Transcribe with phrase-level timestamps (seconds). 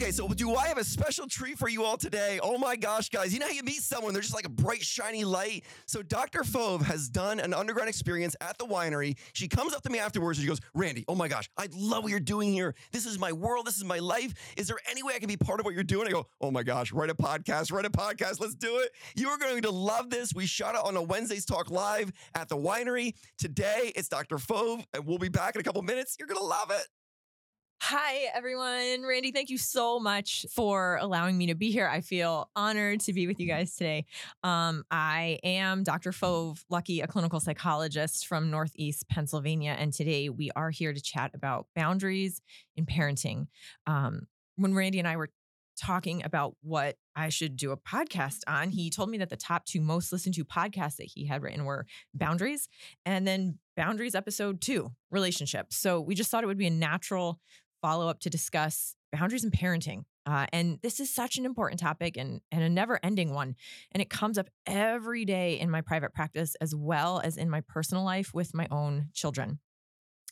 [0.00, 2.40] Okay, so do I have a special treat for you all today?
[2.42, 3.34] Oh my gosh, guys.
[3.34, 5.62] You know how you meet someone, they're just like a bright, shiny light?
[5.84, 6.42] So Dr.
[6.42, 9.18] Fauve has done an underground experience at the winery.
[9.34, 12.04] She comes up to me afterwards and she goes, Randy, oh my gosh, I love
[12.04, 12.74] what you're doing here.
[12.92, 13.66] This is my world.
[13.66, 14.32] This is my life.
[14.56, 16.08] Is there any way I can be part of what you're doing?
[16.08, 18.40] I go, oh my gosh, write a podcast, write a podcast.
[18.40, 18.92] Let's do it.
[19.16, 20.32] You are going to love this.
[20.34, 23.12] We shot it on a Wednesday's Talk Live at the winery.
[23.36, 24.38] Today, it's Dr.
[24.38, 26.16] Fauve, and we'll be back in a couple minutes.
[26.18, 26.86] You're going to love it.
[27.82, 29.04] Hi, everyone.
[29.08, 31.88] Randy, thank you so much for allowing me to be here.
[31.88, 34.04] I feel honored to be with you guys today.
[34.44, 36.12] Um, I am Dr.
[36.12, 39.74] Fauve Luckey, a clinical psychologist from Northeast Pennsylvania.
[39.78, 42.42] And today we are here to chat about boundaries
[42.76, 43.46] in parenting.
[43.86, 45.30] Um, when Randy and I were
[45.80, 49.64] talking about what I should do a podcast on, he told me that the top
[49.64, 52.68] two most listened to podcasts that he had written were Boundaries
[53.06, 55.76] and then Boundaries episode two, Relationships.
[55.76, 57.40] So we just thought it would be a natural
[57.80, 60.04] follow up to discuss boundaries and parenting.
[60.26, 63.56] Uh, and this is such an important topic and, and a never ending one.
[63.92, 67.62] And it comes up every day in my private practice as well as in my
[67.62, 69.58] personal life with my own children.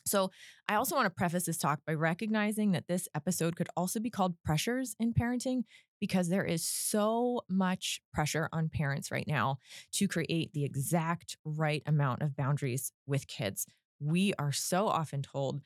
[0.05, 0.31] So,
[0.67, 4.09] I also want to preface this talk by recognizing that this episode could also be
[4.09, 5.63] called Pressures in Parenting
[5.99, 9.57] because there is so much pressure on parents right now
[9.93, 13.65] to create the exact right amount of boundaries with kids.
[13.99, 15.61] We are so often told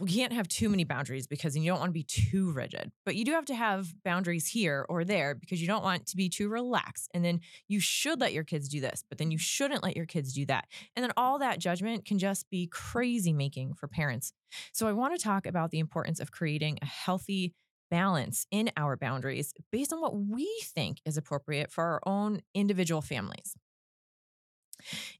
[0.00, 3.16] we can't have too many boundaries because you don't want to be too rigid, but
[3.16, 6.30] you do have to have boundaries here or there because you don't want to be
[6.30, 7.10] too relaxed.
[7.12, 10.06] And then you should let your kids do this, but then you shouldn't let your
[10.06, 10.64] kids do that.
[10.96, 14.32] And then all that judgment can just be crazy making for parents.
[14.72, 17.52] So I want to talk about the importance of creating a healthy
[17.90, 23.02] balance in our boundaries based on what we think is appropriate for our own individual
[23.02, 23.54] families.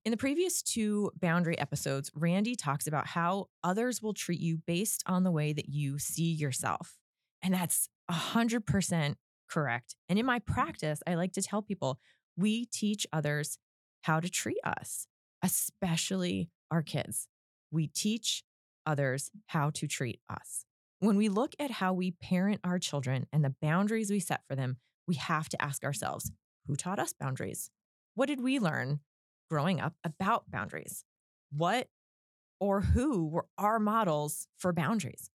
[0.05, 5.03] In the previous two boundary episodes, Randy talks about how others will treat you based
[5.07, 6.99] on the way that you see yourself.
[7.43, 9.15] And that's 100%
[9.51, 9.97] correct.
[10.09, 11.99] And in my practice, I like to tell people
[12.37, 13.59] we teach others
[14.03, 15.07] how to treat us,
[15.43, 17.29] especially our kids.
[17.71, 18.45] We teach
[18.87, 20.65] others how to treat us.
[21.01, 24.55] When we look at how we parent our children and the boundaries we set for
[24.55, 24.77] them,
[25.07, 26.31] we have to ask ourselves
[26.67, 27.71] who taught us boundaries?
[28.15, 29.01] What did we learn
[29.51, 31.05] growing up about boundaries.
[31.51, 31.89] What
[32.61, 35.31] or who were our models for boundaries?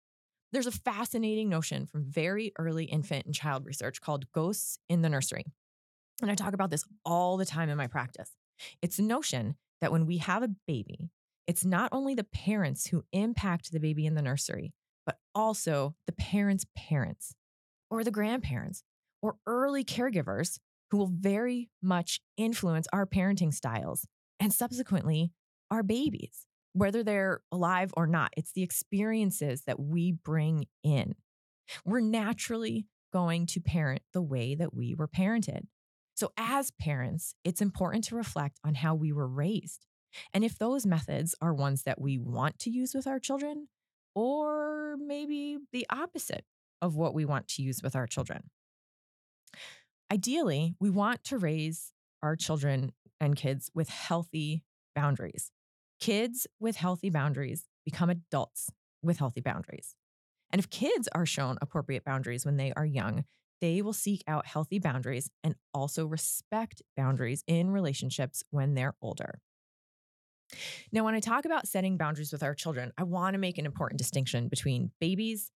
[0.52, 5.08] There's a fascinating notion from very early infant and child research called ghosts in the
[5.08, 5.46] nursery.
[6.20, 8.30] And I talk about this all the time in my practice.
[8.82, 11.10] It's a notion that when we have a baby,
[11.46, 14.72] it's not only the parents who impact the baby in the nursery,
[15.06, 17.34] but also the parents' parents
[17.90, 18.84] or the grandparents
[19.22, 20.58] or early caregivers
[20.92, 24.06] who will very much influence our parenting styles
[24.38, 25.32] and subsequently
[25.70, 26.44] our babies,
[26.74, 28.30] whether they're alive or not.
[28.36, 31.14] It's the experiences that we bring in.
[31.86, 35.62] We're naturally going to parent the way that we were parented.
[36.14, 39.86] So, as parents, it's important to reflect on how we were raised
[40.34, 43.68] and if those methods are ones that we want to use with our children,
[44.14, 46.44] or maybe the opposite
[46.82, 48.50] of what we want to use with our children.
[50.12, 51.90] Ideally, we want to raise
[52.22, 54.62] our children and kids with healthy
[54.94, 55.50] boundaries.
[56.00, 58.68] Kids with healthy boundaries become adults
[59.02, 59.96] with healthy boundaries.
[60.50, 63.24] And if kids are shown appropriate boundaries when they are young,
[63.62, 69.40] they will seek out healthy boundaries and also respect boundaries in relationships when they're older.
[70.92, 73.64] Now, when I talk about setting boundaries with our children, I want to make an
[73.64, 75.50] important distinction between babies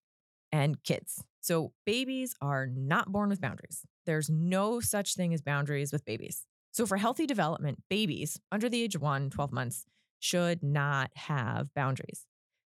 [0.50, 1.22] and kids.
[1.46, 3.82] So, babies are not born with boundaries.
[4.04, 6.44] There's no such thing as boundaries with babies.
[6.72, 9.84] So, for healthy development, babies under the age of one, 12 months,
[10.18, 12.26] should not have boundaries.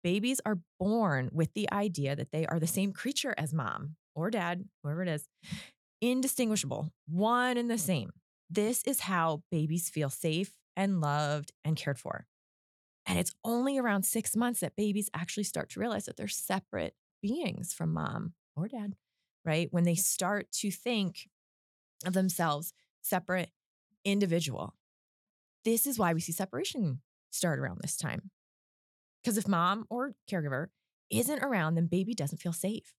[0.03, 4.29] Babies are born with the idea that they are the same creature as mom or
[4.29, 5.29] dad, whoever it is,
[6.01, 8.09] indistinguishable, one and the same.
[8.49, 12.25] This is how babies feel safe and loved and cared for.
[13.05, 16.95] And it's only around six months that babies actually start to realize that they're separate
[17.21, 18.95] beings from mom or dad,
[19.45, 19.67] right?
[19.71, 21.29] When they start to think
[22.05, 23.51] of themselves separate,
[24.03, 24.73] individual.
[25.65, 28.31] This is why we see separation start around this time.
[29.21, 30.67] Because if mom or caregiver
[31.09, 32.93] isn't around, then baby doesn't feel safe.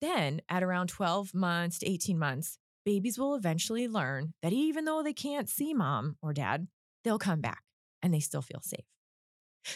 [0.00, 5.02] then at around 12 months to 18 months, babies will eventually learn that even though
[5.02, 6.66] they can't see mom or dad,
[7.04, 7.62] they'll come back
[8.02, 8.84] and they still feel safe.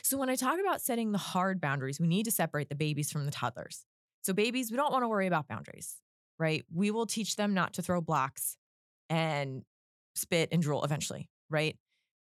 [0.03, 3.13] So, when I talk about setting the hard boundaries, we need to separate the babies
[3.13, 3.85] from the toddlers.
[4.27, 5.99] So, babies, we don't want to worry about boundaries,
[6.37, 6.65] right?
[6.75, 8.57] We will teach them not to throw blocks
[9.09, 9.63] and
[10.17, 11.77] spit and drool eventually, right?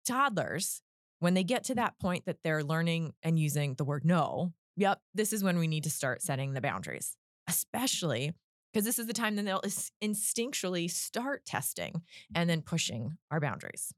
[0.06, 0.82] Toddlers,
[1.20, 5.00] when they get to that point that they're learning and using the word no, yep,
[5.14, 7.17] this is when we need to start setting the boundaries,
[7.49, 8.34] especially
[8.70, 9.62] because this is the time that they'll
[10.05, 12.02] instinctually start testing
[12.34, 13.94] and then pushing our boundaries.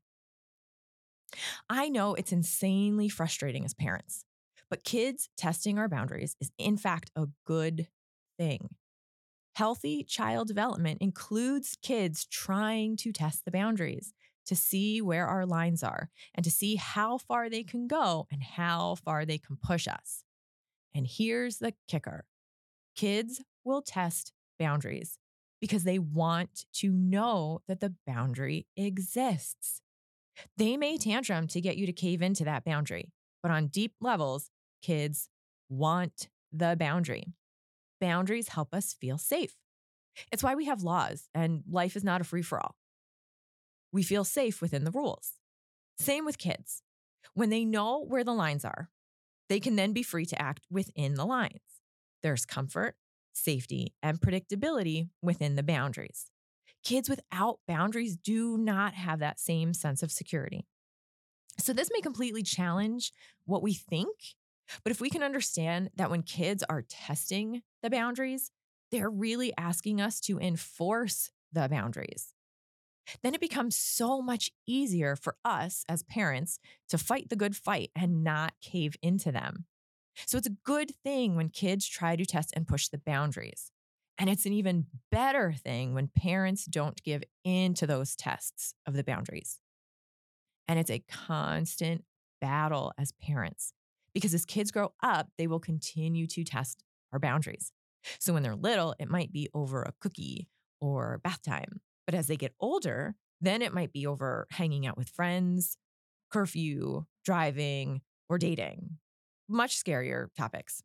[1.68, 4.24] I know it's insanely frustrating as parents,
[4.70, 7.88] but kids testing our boundaries is, in fact, a good
[8.38, 8.70] thing.
[9.56, 14.14] Healthy child development includes kids trying to test the boundaries
[14.46, 18.42] to see where our lines are and to see how far they can go and
[18.42, 20.24] how far they can push us.
[20.94, 22.24] And here's the kicker
[22.96, 25.18] kids will test boundaries
[25.60, 29.82] because they want to know that the boundary exists.
[30.56, 33.12] They may tantrum to get you to cave into that boundary,
[33.42, 34.50] but on deep levels,
[34.82, 35.28] kids
[35.68, 37.24] want the boundary.
[38.00, 39.54] Boundaries help us feel safe.
[40.32, 42.76] It's why we have laws, and life is not a free for all.
[43.92, 45.32] We feel safe within the rules.
[45.98, 46.82] Same with kids.
[47.34, 48.90] When they know where the lines are,
[49.48, 51.60] they can then be free to act within the lines.
[52.22, 52.96] There's comfort,
[53.32, 56.30] safety, and predictability within the boundaries.
[56.82, 60.66] Kids without boundaries do not have that same sense of security.
[61.58, 63.12] So, this may completely challenge
[63.44, 64.08] what we think,
[64.84, 68.50] but if we can understand that when kids are testing the boundaries,
[68.90, 72.34] they're really asking us to enforce the boundaries.
[73.22, 77.90] Then it becomes so much easier for us as parents to fight the good fight
[77.96, 79.66] and not cave into them.
[80.26, 83.72] So it's a good thing when kids try to test and push the boundaries.
[84.18, 88.94] And it's an even better thing when parents don't give in to those tests of
[88.94, 89.58] the boundaries.
[90.68, 92.04] And it's a constant
[92.40, 93.72] battle as parents
[94.14, 97.72] because as kids grow up, they will continue to test our boundaries.
[98.18, 100.48] So when they're little, it might be over a cookie
[100.80, 101.80] or bath time.
[102.06, 105.76] But as they get older, then it might be over hanging out with friends,
[106.30, 108.98] curfew, driving, or dating.
[109.48, 110.82] Much scarier topics.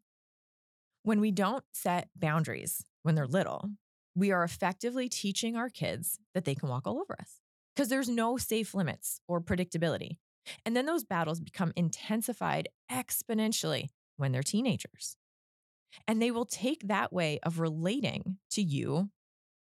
[1.04, 3.69] When we don't set boundaries when they're little,
[4.16, 7.42] we are effectively teaching our kids that they can walk all over us
[7.75, 10.18] because there's no safe limits or predictability.
[10.65, 13.88] And then those battles become intensified exponentially
[14.18, 15.18] when they're teenagers.
[16.07, 19.09] And they will take that way of relating to you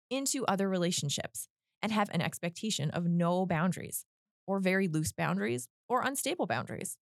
[0.09, 1.47] into other relationships
[1.81, 4.05] and have an expectation of no boundaries
[4.47, 6.97] or very loose boundaries or unstable boundaries.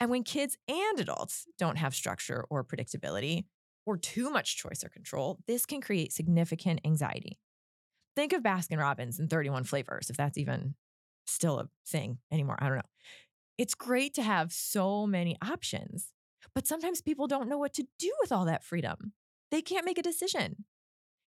[0.00, 3.44] And when kids and adults don't have structure or predictability
[3.86, 7.38] or too much choice or control, this can create significant anxiety.
[8.16, 10.74] Think of Baskin Robbins and 31 flavors, if that's even
[11.26, 12.56] still a thing anymore.
[12.60, 12.82] I don't know.
[13.56, 16.10] It's great to have so many options,
[16.54, 19.12] but sometimes people don't know what to do with all that freedom.
[19.50, 20.64] They can't make a decision.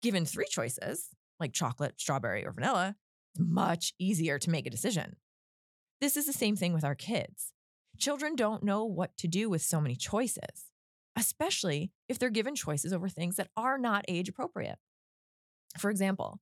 [0.02, 1.10] Given three choices,
[1.40, 2.96] like chocolate, strawberry, or vanilla,
[3.34, 5.16] it's much easier to make a decision.
[6.00, 7.54] This is the same thing with our kids.
[7.98, 10.66] Children don't know what to do with so many choices,
[11.16, 14.80] especially if they're given choices over things that are not age appropriate.
[15.78, 16.40] For example,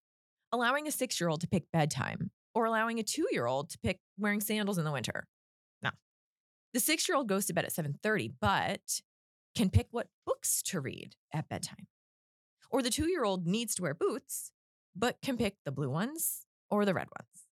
[0.51, 3.79] allowing a six year old to pick bedtime or allowing a two year old to
[3.79, 5.27] pick wearing sandals in the winter.
[5.81, 5.91] No.
[6.73, 9.01] the six year old goes to bed at 7:30, but
[9.55, 11.87] can pick what books to read at bedtime.
[12.69, 14.51] Or the two year old needs to wear boots,
[14.95, 17.47] but can pick the blue ones or the red ones.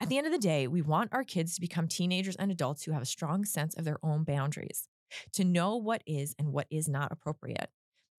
[0.00, 2.84] At the end of the day, we want our kids to become teenagers and adults
[2.84, 4.88] who have a strong sense of their own boundaries,
[5.32, 7.70] to know what is and what is not appropriate,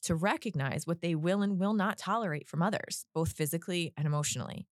[0.04, 4.68] to recognize what they will and will not tolerate from others, both physically and emotionally.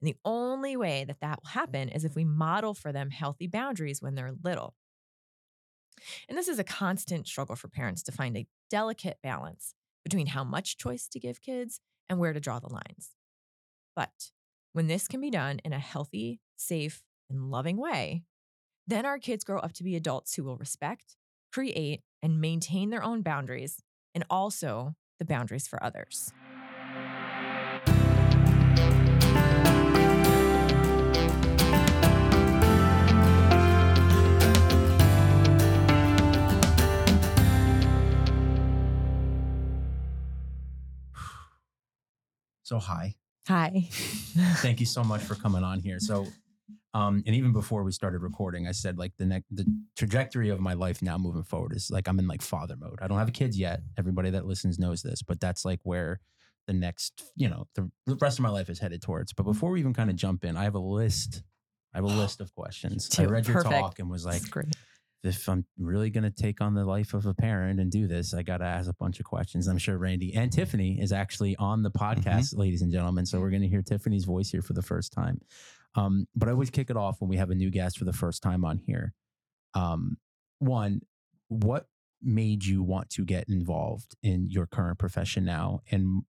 [0.00, 3.46] And the only way that that will happen is if we model for them healthy
[3.46, 4.74] boundaries when they're little.
[6.28, 9.74] And this is a constant struggle for parents to find a delicate balance
[10.04, 13.16] between how much choice to give kids and where to draw the lines.
[13.96, 14.30] But
[14.72, 18.22] when this can be done in a healthy, safe, and loving way,
[18.86, 21.16] then our kids grow up to be adults who will respect,
[21.52, 23.82] create, and maintain their own boundaries
[24.14, 26.32] and also the boundaries for others.
[42.68, 43.16] So, hi.
[43.46, 43.88] Hi.
[43.90, 45.98] Thank you so much for coming on here.
[45.98, 46.26] So,
[46.94, 50.60] Um, and even before we started recording, I said like the next the trajectory of
[50.60, 52.98] my life now moving forward is like I'm in like father mode.
[53.02, 53.80] I don't have kids yet.
[53.98, 56.20] Everybody that listens knows this, but that's like where
[56.66, 59.32] the next, you know, the, rest of my life is headed towards.
[59.32, 61.42] But before we even kind of jump in, I have a list.
[61.94, 63.10] I have a list of questions.
[63.18, 63.72] I read your Perfect.
[63.72, 64.76] talk and was like, That's great.
[65.24, 68.34] If I'm really going to take on the life of a parent and do this,
[68.34, 69.66] I got to ask a bunch of questions.
[69.66, 73.26] I'm sure Randy and Tiffany is actually on the podcast, ladies and gentlemen.
[73.26, 75.40] So we're going to hear Tiffany's voice here for the first time.
[75.96, 78.12] Um, but I always kick it off when we have a new guest for the
[78.12, 79.12] first time on here.
[79.74, 80.18] Um,
[80.60, 81.00] one,
[81.48, 81.86] what
[82.22, 85.80] made you want to get involved in your current profession now?
[85.90, 86.22] And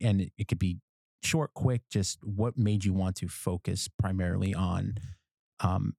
[0.00, 0.78] and it, it could be
[1.22, 1.82] short, quick.
[1.90, 4.94] Just what made you want to focus primarily on
[5.60, 5.94] um,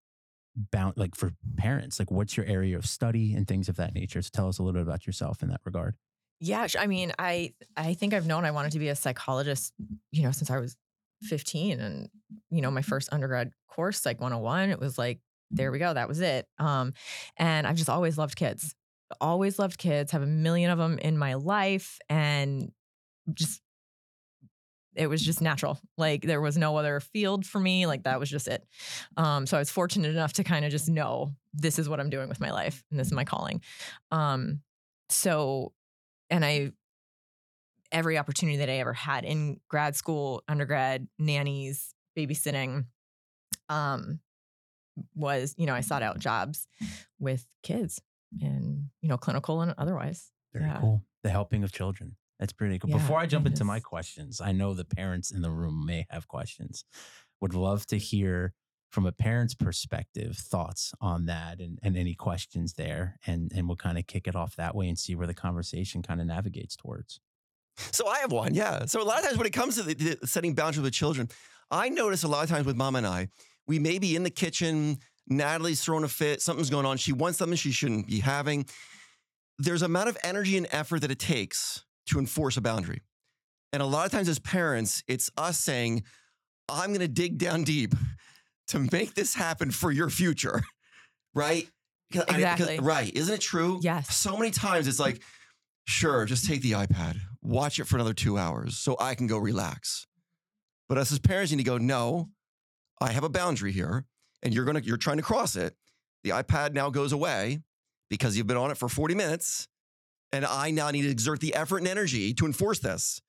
[0.56, 4.22] bound like for parents like what's your area of study and things of that nature
[4.22, 5.96] so tell us a little bit about yourself in that regard
[6.40, 9.74] Yeah, I mean, I I think I've known I wanted to be a psychologist,
[10.12, 10.76] you know, since I was
[11.24, 12.10] 15 and
[12.50, 15.20] you know, my first undergrad course Psych 101, it was like
[15.52, 16.48] there we go, that was it.
[16.60, 16.94] Um
[17.38, 18.76] and I've just always loved kids.
[19.22, 22.72] Always loved kids, have a million of them in my life and
[23.34, 23.62] just
[24.96, 25.80] it was just natural.
[25.98, 28.64] Like there was no other field for me, like that was just it.
[29.18, 32.10] Um so I was fortunate enough to kind of just know this is what I'm
[32.10, 33.62] doing with my life and this is my calling.
[34.12, 34.62] Um
[35.10, 35.74] so
[36.30, 36.72] and I
[37.92, 42.86] every opportunity that I ever had in grad school, undergrad, nannies, babysitting,
[43.70, 44.20] um,
[45.14, 46.68] was you know I sought out jobs
[47.20, 48.02] with kids
[48.42, 50.32] and you know clinical and otherwise.
[50.54, 50.80] very Yeah.
[50.80, 53.80] cool the helping of children that's pretty cool Yeah, before i jump it into my
[53.80, 56.86] questions i know the parents in the room may have questions
[57.42, 58.54] would love to hear
[58.92, 63.76] from a parent's perspective thoughts on that and, and any questions there and and we'll
[63.76, 66.76] kind of kick it off that way and see where the conversation kind of navigates
[66.76, 67.20] towards
[67.92, 68.86] So I have one, yeah.
[68.86, 71.28] So a lot of times when it comes to the, the setting boundaries with children,
[71.70, 73.28] I notice a lot of times with mom and I,
[73.68, 77.38] we may be in the kitchen, Natalie's throwing a fit, something's going on, she wants
[77.40, 78.66] something she shouldn't be having.
[79.60, 83.02] There's amount of energy and effort that it takes to enforce a boundary.
[83.74, 86.04] And a lot of times as parents, it's us saying,
[86.70, 87.94] I'm going to dig down deep
[88.70, 90.64] to make this happen for your future.
[91.34, 91.68] Right?
[92.14, 92.80] 'Cause I- Exactly.
[92.80, 93.14] right.
[93.14, 93.80] Isn't it true?
[93.84, 94.16] Yes.
[94.16, 95.22] So many times it's like,
[95.86, 99.38] sure, just take the iPad, watch it for another two hours so I can go
[99.38, 100.08] relax.
[100.88, 102.30] But us as parents you need to go, no,
[103.02, 104.06] I have a boundary here
[104.44, 105.76] and you're gonna you're trying to cross it.
[106.24, 107.60] The iPad now goes away
[108.10, 109.68] because you've been on it for 40 minutes.
[110.32, 113.22] And I now need to exert the effort and energy to enforce this.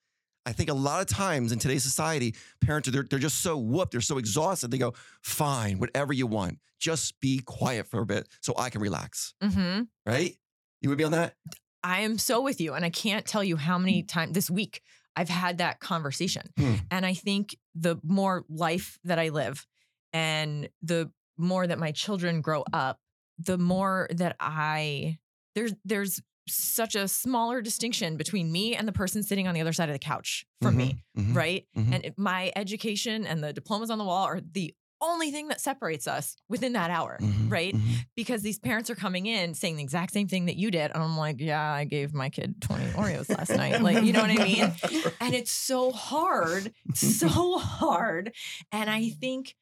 [0.44, 3.58] I think a lot of times in today's society, parents are they're, they're just so
[3.58, 4.70] whooped, they're so exhausted.
[4.70, 6.58] They go, fine, whatever you want.
[6.78, 9.34] Just be quiet for a bit so I can relax.
[9.42, 9.82] Mm-hmm.
[10.04, 10.36] Right?
[10.80, 11.34] You would be on that?
[11.82, 12.74] I am so with you.
[12.74, 14.82] And I can't tell you how many times this week
[15.16, 16.50] I've had that conversation.
[16.56, 16.74] Hmm.
[16.90, 19.66] And I think the more life that I live
[20.12, 23.00] and the more that my children grow up,
[23.38, 25.18] the more that I
[25.54, 29.72] there's there's such a smaller distinction between me and the person sitting on the other
[29.72, 31.34] side of the couch from me, Mhm.
[31.34, 31.66] right?
[31.76, 31.92] Mhm.
[31.94, 36.06] And my education and the diplomas on the wall are the only thing that separates
[36.06, 37.50] us within that hour, Mhm.
[37.52, 37.74] right?
[37.74, 38.06] Mhm.
[38.16, 40.90] because these parents are coming in saying the exact same thing that you did.
[40.90, 43.82] And I'm like, yeah, I gave my kid 20 Oreos last night.
[43.82, 44.72] Like, you know what I mean?
[45.20, 48.32] And it's so hard, so hard.
[48.72, 49.54] And I think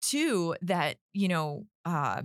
[0.00, 2.22] too that, you know, uh,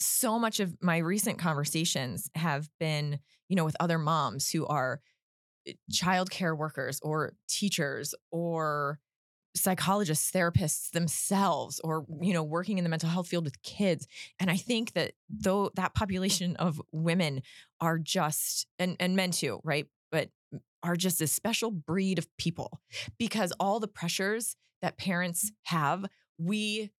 [0.00, 5.00] so much of my recent conversations have been, you know, with other moms who are
[5.66, 8.98] eh, childcare workers or teachers or
[9.56, 14.06] psychologists, therapists themselves, or you know, working in the mental health field with kids.
[14.38, 17.42] And I think that though that population of women
[17.80, 19.86] are just and and men too, right?
[20.12, 20.30] But
[20.82, 22.80] are just a special breed of people
[23.18, 26.06] because all the pressures that parents have,
[26.38, 26.92] we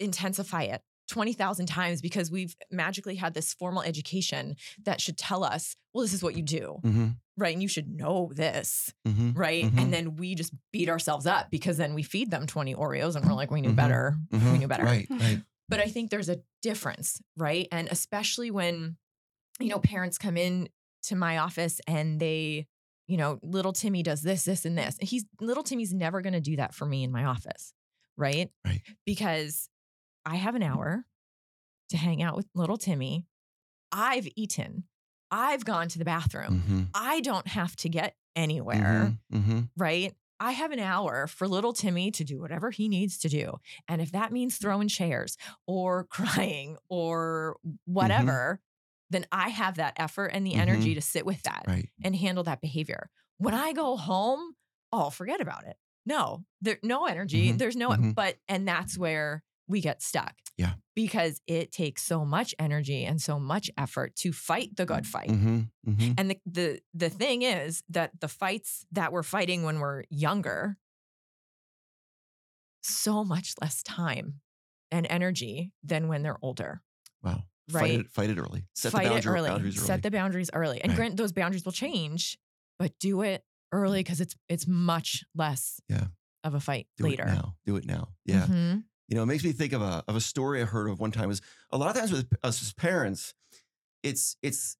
[0.00, 5.76] intensify it 20,000 times because we've magically had this formal education that should tell us,
[5.92, 7.16] well, this is what you do, Mhm.
[7.36, 7.52] right?
[7.52, 9.36] And you should know this Mhm.
[9.36, 9.64] right?
[9.64, 9.78] Mhm.
[9.80, 13.26] And then we just beat ourselves up because then we feed them 20 Oreos and
[13.26, 13.76] we're like, we knew Mhm.
[13.76, 14.16] better.
[14.30, 14.58] We Mhm.
[14.60, 14.84] knew better.
[14.84, 15.42] Right, right.
[15.68, 17.66] But I think there's a difference, right?
[17.72, 18.96] And especially when,
[19.58, 20.68] you know, parents come in
[21.04, 22.66] to my office and they,
[23.08, 24.98] you know, little Timmy does this, this, and this.
[24.98, 27.72] And he's little Timmy's never going to do that for me in my office,
[28.16, 28.50] right?
[28.66, 28.82] Right.
[29.06, 29.68] Because
[30.24, 31.04] I have an hour
[31.90, 33.26] to hang out with little Timmy.
[33.90, 34.84] I've eaten.
[35.30, 36.62] I've gone to the bathroom.
[36.68, 36.88] Mhm.
[36.94, 39.42] I don't have to get anywhere Mhm.
[39.44, 39.70] Mhm.
[39.76, 40.14] right?
[40.40, 43.58] I have an hour for little Timmy to do whatever he needs to do.
[43.88, 45.36] And if that means throwing chairs
[45.66, 48.60] or crying or whatever,
[49.10, 51.90] then I have that effort and the energy to sit with that Right.
[52.02, 53.10] and handle that behavior.
[53.38, 54.56] When I go home,
[54.92, 55.76] oh, forget about it.
[56.04, 57.52] no, there no energy.
[57.52, 58.12] Mhm, There's no, mhm.
[58.14, 60.34] but and that's where we get stuck.
[60.58, 60.74] Yeah.
[60.94, 65.28] because it takes so much energy and so much effort to fight the good fight.
[65.30, 66.12] Mm-hmm, mm-hmm.
[66.18, 70.76] And the, the the thing is that the fights that we're fighting when we're younger,
[72.82, 74.40] so much less time
[74.90, 76.82] and energy than when they're older.
[77.22, 77.44] Wow.
[77.70, 78.00] Fight Right.
[78.00, 78.64] it, fight it early.
[78.74, 79.48] Set Fight the it boundary, early.
[79.48, 79.86] boundaries early.
[79.86, 80.80] Set the boundaries early.
[80.82, 80.96] And Right.
[80.96, 82.38] grant those boundaries will change,
[82.78, 86.08] but do it early because it's it's much less Yeah.
[86.44, 87.22] of a fight Do later.
[87.22, 87.56] it now.
[87.64, 88.08] Do it now.
[88.26, 88.46] Yeah.
[88.46, 88.84] Mhm.
[89.08, 91.10] You know, it makes me think of a of a story I heard of one
[91.10, 91.28] time.
[91.28, 93.34] Was a lot of times with us as parents,
[94.02, 94.76] it's it's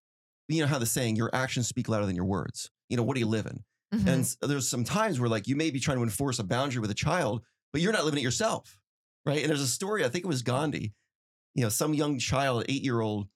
[0.49, 2.71] you know how the saying your actions speak louder than your words.
[2.89, 3.65] You know, what do you live in?
[3.95, 4.07] Mhm.
[4.09, 6.91] And there's some times where like you may be trying to enforce a boundary with
[6.91, 8.79] a child, but you're not living it yourself,
[9.27, 9.41] right?
[9.41, 10.05] And there's a story.
[10.05, 10.95] I think it was Gandhi.
[11.55, 13.29] You know, some young child, eight year old,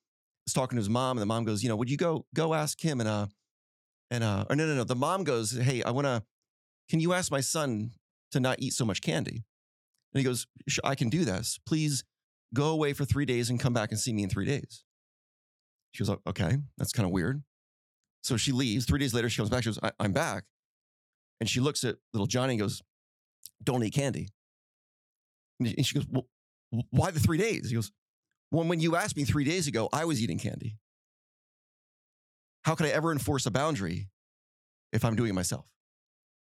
[0.47, 2.53] is talking to his mom, and the mom goes, "You know, would you go go
[2.53, 3.27] ask him?" And uh,
[4.09, 4.83] and uh, or no, no, no.
[4.83, 6.23] The mom goes, "Hey, I want to.
[6.89, 7.91] Can you ask my son
[8.31, 9.43] to not eat so much candy?"
[10.17, 11.59] And he goes, "Sh- "I can do this.
[11.65, 12.03] Please
[12.53, 14.83] go away for three days and come back and see me in three days."
[15.91, 17.43] She goes, "Okay, that's kind of weird."
[18.23, 18.85] So she leaves.
[18.85, 19.63] Three days later, she comes back.
[19.63, 20.43] She goes, I- I'm back.
[21.39, 22.81] And she looks at little Johnny and goes,
[23.63, 24.29] Don't eat candy.
[25.59, 26.27] And and she goes, Well,
[26.89, 27.69] why the three days?
[27.69, 27.91] He goes,
[28.51, 30.77] Well, when you asked me three days ago, I was eating candy.
[32.65, 34.09] How could I ever enforce a boundary
[34.91, 35.65] if I'm doing it myself?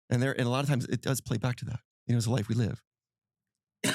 [0.08, 1.80] And there, and a lot of times it does play back to that.
[2.06, 2.82] You know, it's a life we live.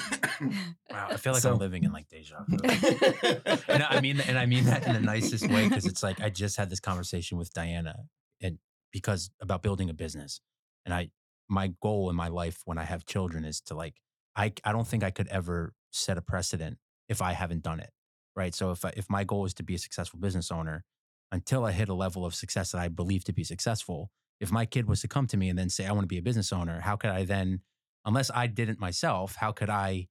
[0.91, 2.57] Wow, I feel like So- I'm living in like deja vu.
[3.67, 6.29] and I mean, and I mean that in the nicest way because it's like I
[6.29, 8.03] just had this conversation with Diana,
[8.41, 8.59] and
[8.91, 10.41] because about building a business,
[10.85, 11.09] and I,
[11.49, 13.95] my goal in my life when I have children is to like,
[14.35, 16.77] I, I don't think I could ever set a precedent
[17.09, 17.91] if I haven't done it,
[18.35, 18.53] right?
[18.55, 20.83] So if I, if my goal is to be a successful business owner,
[21.31, 24.65] until I hit a level of success that I believe to be successful, if my
[24.65, 26.53] kid was to come to me and then say I want to be a business
[26.53, 27.61] owner, how could I then,
[28.05, 30.07] unless I didn't myself, how could I?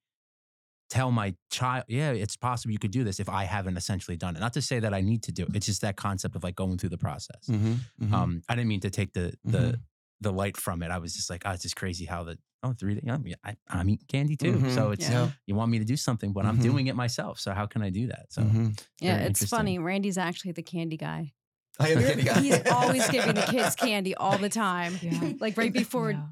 [0.90, 4.36] tell my child, yeah, it's possible you could do this if I haven't essentially done
[4.36, 4.40] it.
[4.40, 5.56] Not to say that I need to do it.
[5.56, 7.46] It's just that concept of like going through the process.
[7.48, 8.12] Mhm, mhm.
[8.12, 9.80] Um, I didn't mean to take the the Mhm.
[10.20, 10.90] the light from it.
[10.90, 13.00] I was just like, oh, it's just crazy how the oh three.
[13.08, 14.70] I mean, I, I'm eating candy too, Mhm.
[14.74, 15.30] so it's Yeah.
[15.46, 16.62] you want me to do something, but I'm Mhm.
[16.62, 17.40] doing it myself.
[17.40, 18.26] So how can I do that?
[18.32, 18.78] So Mhm.
[19.00, 19.78] Yeah, it's funny.
[19.78, 21.32] Randy's actually the candy guy.
[21.80, 22.40] I am the candy guy.
[22.40, 24.98] He's always giving the kids candy all the time.
[25.02, 25.32] Yeah.
[25.40, 26.28] Like right before Yeah.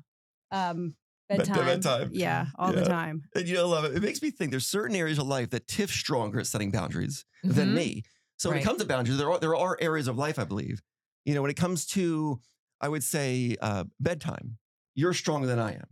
[0.53, 0.95] um
[1.39, 1.67] Bed- bedtime.
[1.67, 2.11] bedtime.
[2.13, 3.23] Yeah, all the time.
[3.35, 3.97] And you know, I love it.
[3.97, 7.25] It makes me think there's certain areas of life that Tiff's stronger at setting boundaries
[7.43, 7.75] than Mhm.
[7.75, 8.03] me.
[8.37, 8.63] So when Right.
[8.63, 10.83] it comes to boundaries, there are there are areas of life I believe.
[11.25, 12.41] You know, when it comes to,
[12.81, 14.59] I would say uh, bedtime,
[14.95, 15.87] you're stronger than I am.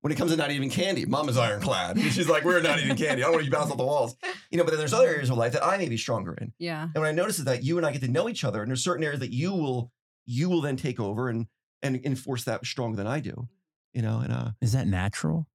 [0.00, 1.98] When it comes to not eating candy, Mama's ironclad.
[2.12, 3.22] She's like, we're not eating candy.
[3.22, 4.16] I don't want you to bounce off the walls.
[4.50, 6.52] You know, but then there's other areas of life that I may be stronger in.
[6.58, 6.82] Yeah.
[6.84, 8.68] And what I notice is that you and I get to know each other, and
[8.70, 9.92] there's certain areas that you will
[10.26, 11.46] you will then take over and
[11.82, 13.46] and enforce that stronger than I do.
[13.94, 15.46] You know, and uh, is that natural?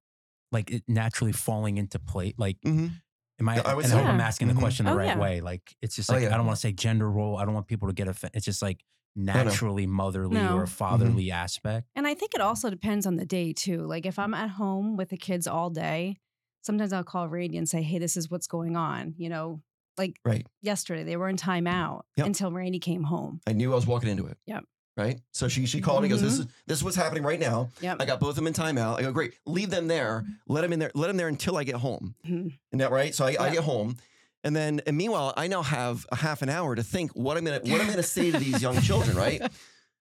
[0.50, 2.34] Like it naturally falling into place?
[2.36, 2.90] Like mhm.
[3.38, 3.56] Am I?
[3.56, 4.58] Yeah, I would and I hope say- I'm asking the Mhm.
[4.58, 5.18] question the Oh, right yeah.
[5.18, 5.40] way.
[5.40, 6.34] Like it's just Oh, like yeah.
[6.34, 7.36] I don't want to say gender role.
[7.36, 8.36] I don't want people to get offended.
[8.36, 8.82] It's just like
[9.16, 10.56] naturally motherly No.
[10.56, 11.88] or fatherly aspect.
[11.96, 13.86] And I think it also depends on the day too.
[13.86, 16.18] Like if I'm at home with the kids all day,
[16.62, 19.62] sometimes I'll call Randy and say, "Hey, this is what's going on." You know,
[19.98, 20.46] like right.
[20.62, 22.26] yesterday they were in timeout Yep.
[22.26, 23.40] until Randy came home.
[23.46, 24.38] I knew I was walking into it.
[24.46, 24.64] Yep.
[25.00, 25.20] Right.
[25.32, 26.08] So she she called me.
[26.08, 27.70] Goes, this is this is what's happening right now.
[27.80, 27.96] Yep.
[28.00, 28.98] I got both of them in timeout.
[28.98, 29.34] I go, great.
[29.46, 30.24] Leave them there.
[30.46, 30.90] Let them in there.
[30.94, 32.14] Let them there until I get home.
[32.26, 32.46] Mhm.
[32.70, 33.14] Isn't that right?
[33.14, 33.96] So I, I get home,
[34.44, 37.44] and then and meanwhile I now have a half an hour to think what I'm
[37.44, 39.40] gonna what I'm gonna say to these young children, right?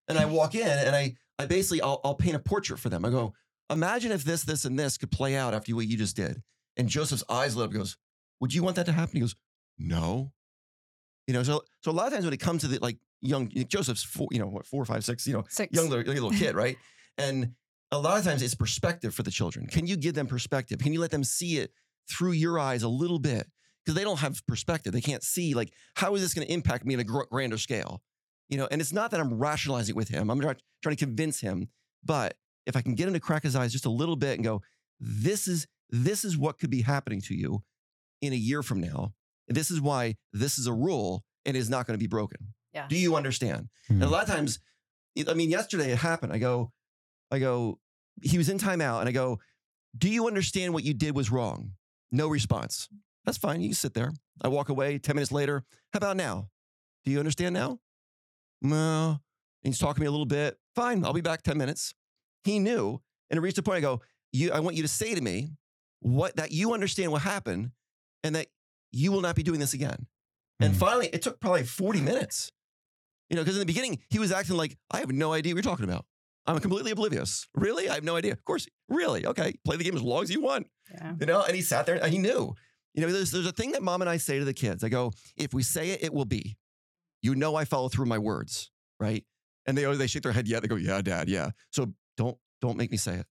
[0.10, 3.06] And I walk in and I I basically I'll, I'll paint a portrait for them.
[3.06, 3.34] I go,
[3.70, 6.42] imagine if this this and this could play out after what you just did.
[6.78, 7.72] And Joseph's eyes lit up.
[7.72, 7.96] He goes,
[8.40, 9.14] would you want that to happen?
[9.14, 9.36] He goes,
[9.78, 10.32] no.
[11.28, 13.50] You know, so so a lot of times when it comes to the like young
[13.68, 15.76] Joseph's four, you know, what four, five, six, you know, Six.
[15.76, 16.78] young little, little kid, right?
[17.18, 17.54] And
[17.92, 19.68] a lot of times it's perspective for the children.
[19.68, 20.80] Can you give them perspective?
[20.80, 21.72] Can you let them see it
[22.10, 23.48] through your eyes a little bit?
[23.84, 24.94] Because they don't have perspective.
[24.94, 27.58] They can't see like how is this going to impact me on a gr- grander
[27.58, 28.02] scale,
[28.48, 28.68] you know?
[28.70, 30.30] And it's not that I'm rationalizing with him.
[30.30, 31.70] I'm trying to convince him,
[32.04, 34.44] but if I can get him to crack his eyes just a little bit and
[34.44, 34.62] go,
[35.00, 37.64] this is this is what could be happening to you
[38.22, 39.14] in a year from now.
[39.48, 42.54] And this is why this is a rule and is not going to be broken.
[42.74, 42.88] Yeah.
[42.88, 43.70] Do you understand?
[43.88, 43.94] Hmm.
[43.96, 44.60] And a lot of times,
[45.28, 46.32] I mean, yesterday it happened.
[46.34, 46.72] I go,
[47.32, 47.80] I go,
[48.22, 49.40] he was in timeout, and I go,
[49.98, 51.72] Do you understand what you did was wrong?
[52.12, 52.88] No response.
[53.26, 53.62] That's fine.
[53.62, 54.12] You can sit there.
[54.42, 54.98] I walk away.
[55.00, 56.50] 10 minutes later, how about now?
[57.06, 57.80] Do you understand now?
[58.62, 59.20] No.
[59.64, 60.58] And he's talking to me a little bit.
[60.76, 61.04] Fine.
[61.06, 61.94] I'll be back 10 minutes.
[62.44, 63.02] He knew.
[63.30, 64.02] And it reached a point I go,
[64.32, 65.52] you, I want you to say to me
[66.02, 67.72] what that you understand what happened
[68.24, 68.48] and that
[68.92, 70.08] you will not be doing this again.
[70.60, 70.78] And Mhm.
[70.78, 72.52] finally, it took probably 40 minutes.
[73.30, 75.64] You know, because in the beginning, he was acting like, I have no idea what
[75.64, 76.06] you're talking about.
[76.48, 77.48] I'm completely oblivious.
[77.54, 77.88] Really?
[77.90, 78.34] I have no idea.
[78.34, 78.68] Of course.
[78.88, 79.26] Really?
[79.26, 79.54] Okay.
[79.66, 80.68] Play the game as long as you want.
[80.92, 81.14] Yeah.
[81.20, 82.56] You know, and he sat there and he knew.
[82.96, 84.84] You know, there's, there's a thing that mom and I say to the kids.
[84.84, 86.58] I go, if we say it, it will be.
[87.22, 89.24] You know, I follow through my words, right?
[89.68, 90.60] And they always they shake their head, yeah.
[90.60, 91.52] They go, yeah, dad, yeah.
[91.72, 93.26] So don't don't make me say it.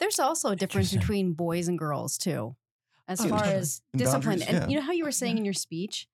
[0.00, 2.56] There's also a difference between boys and girls too,
[3.06, 3.52] as Oh, far sure.
[3.54, 4.38] as And discipline.
[4.38, 6.06] boundaries, And you know how you were saying in your speech,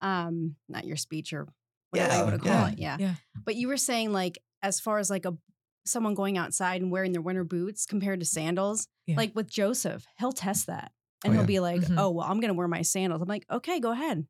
[0.00, 1.48] um, not your speech or
[1.90, 2.68] whatever Yeah, you want to call yeah.
[2.70, 2.96] it, yeah.
[3.00, 3.14] Yeah.
[3.44, 5.36] But you were saying like as far as like a
[5.84, 10.32] someone going outside and wearing their winter boots compared to sandals, like with Joseph, he'll
[10.32, 10.90] test that
[11.24, 11.94] and Oh, he'll be like, Mhm.
[11.98, 14.26] "Oh well, I'm gonna wear my sandals." I'm like, "Okay, go ahead."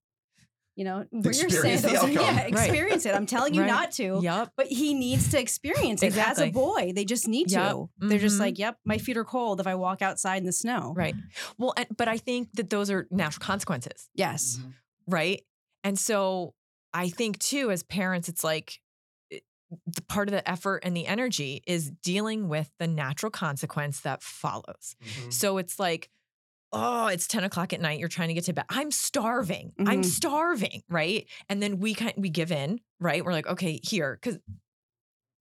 [0.75, 2.11] You know, wear your sandals.
[2.11, 2.49] yeah, Right.
[2.53, 3.15] experience it.
[3.15, 3.67] I'm telling you Right.
[3.71, 4.21] not to.
[4.23, 4.53] Yep.
[4.59, 6.93] But he needs to experience it as a boy.
[6.95, 7.71] They just need Yep.
[7.71, 7.89] to.
[7.97, 8.41] They're just Mhm.
[8.41, 10.93] like, yep, my feet are cold if I walk outside in the snow.
[10.95, 11.15] Right.
[11.57, 14.61] Well, and, but I think that those are natural consequences, Yes.
[15.07, 15.41] right?
[15.83, 16.53] And so
[16.97, 18.81] I think too, as parents, it's like
[19.31, 19.45] it-
[19.87, 24.23] the part of the effort and the energy is dealing with the natural consequence that
[24.23, 24.97] follows.
[25.31, 26.09] So it's like,
[26.73, 27.99] oh, it's 10 o'clock at night.
[28.01, 28.65] You're trying to get to bed.
[28.69, 29.73] I'm starving.
[29.79, 30.05] I'm Mhm.
[30.05, 30.83] starving.
[30.89, 31.27] Right.
[31.49, 33.25] And then we kind we give in, right?
[33.25, 34.39] We're like, okay, here, because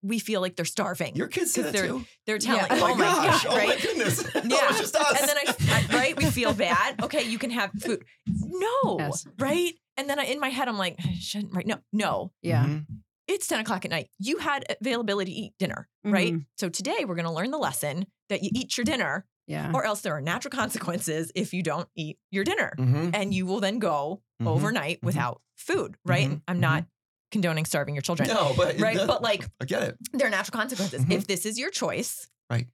[0.03, 1.15] we feel like they're starving.
[1.15, 2.05] Your kids say 'Cause they're- too.
[2.27, 2.77] They're telling, Yeah.
[2.83, 4.23] oh, my gosh, God, oh my goodness.
[4.35, 4.41] Yeah.
[4.61, 5.19] Oh, it's just us.
[5.19, 5.55] And then I,
[5.91, 7.01] I- right, we feel bad.
[7.03, 8.03] Okay, you can have food.
[8.27, 9.25] No, Yes.
[9.39, 9.73] right?
[9.97, 11.65] And then I, in my head, I'm like, I shouldn't, right?
[11.65, 12.31] No, no.
[12.41, 12.65] Yeah.
[12.65, 12.85] Mhm.
[13.27, 14.09] It's 10 o'clock at night.
[14.19, 16.33] You had availability to eat dinner, right?
[16.33, 16.45] Mhm.
[16.57, 19.71] So today we're going to learn the lesson that you eat your dinner, Yeah.
[19.73, 22.73] or else there are natural consequences if you don't eat your dinner.
[22.77, 23.11] Mhm.
[23.15, 24.47] And you will then go Mhm.
[24.47, 25.05] overnight Mhm.
[25.05, 26.29] without food, right?
[26.29, 26.41] Mhm.
[26.47, 26.85] I'm not
[27.31, 28.95] condoning starving your children, No, but right?
[28.97, 29.97] no, But like, I get it.
[30.13, 31.03] there are natural consequences.
[31.09, 32.67] If this is your choice, Right.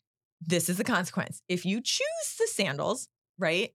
[0.44, 1.42] This is the consequence.
[1.48, 3.08] If you choose the sandals,
[3.38, 3.74] right,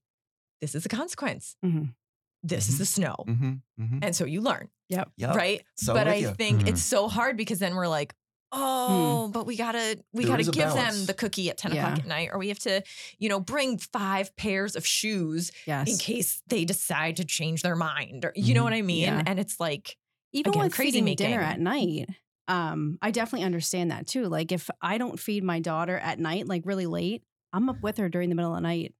[0.61, 1.55] this is the consequence.
[1.65, 1.95] Mhm.
[2.43, 2.77] This is Mhm.
[2.79, 3.15] the snow.
[3.27, 3.53] Mm-hmm.
[3.81, 3.99] Mm-hmm.
[4.01, 5.09] And so you learn, Yep.
[5.21, 5.61] right?
[5.75, 6.33] So but I you.
[6.33, 6.67] think Mhm.
[6.69, 8.13] it's so hard because then we're like,
[8.53, 12.05] oh, but we gotta we There gotta give them the cookie at 10 o'clock at
[12.07, 12.81] night, or we have to,
[13.19, 15.89] you know, bring five pairs of shoes Yes.
[15.89, 18.23] in case they decide to change their mind.
[18.25, 19.03] Or you know what I mean?
[19.03, 19.23] Yeah.
[19.25, 19.97] And it's like,
[20.31, 21.51] Even again, with crazy feeding dinner making.
[21.53, 22.09] at night,
[22.47, 24.27] um, I definitely understand that too.
[24.29, 27.97] Like if I don't feed my daughter at night, like really late, I'm up with
[27.97, 28.93] her during the middle of the night.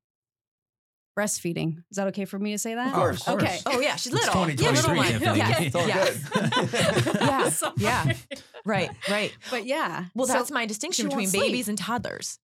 [1.17, 1.77] Breastfeeding.
[1.89, 2.89] Is that okay for me to say that?
[2.89, 3.27] Of course.
[3.27, 3.57] Okay.
[3.65, 4.49] oh yeah, she's It's little.
[4.49, 5.07] Yeah, little one.
[5.07, 5.37] Tiffany.
[5.39, 6.29] Yes, It's all yes.
[6.29, 7.77] good.
[7.81, 8.13] Yeah, yeah.
[8.65, 9.35] Right, right.
[9.49, 10.05] But yeah.
[10.13, 11.51] Well, so- that's my distinction she won't between sleep.
[11.51, 12.37] babies and toddlers,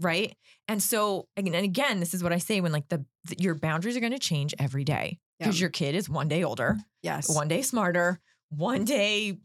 [0.00, 0.36] right?
[0.68, 3.54] And so, again, and again, this is what I say when like the, the- your
[3.56, 5.64] boundaries are going to change every day because Yeah.
[5.64, 7.34] your kid is one day older, yes.
[7.34, 9.38] one day smarter, one day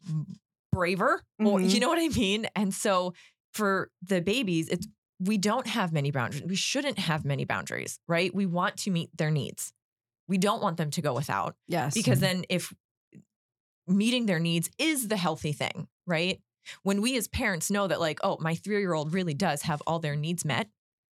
[0.71, 1.69] braver, or Mhm.
[1.73, 2.47] you know what I mean.
[2.55, 3.13] And so,
[3.53, 4.85] for the babies, it's
[5.19, 6.43] we don't have many boundaries.
[6.43, 8.33] We shouldn't have many boundaries, right?
[8.33, 9.71] We want to meet their needs.
[10.27, 11.93] We don't want them to go without Yes.
[11.93, 12.37] because mm-hmm.
[12.39, 12.73] then if
[13.87, 16.41] meeting their needs is the healthy thing, right?
[16.83, 19.81] When we as parents know that, like, oh, my three year old really does have
[19.85, 20.67] all their needs met,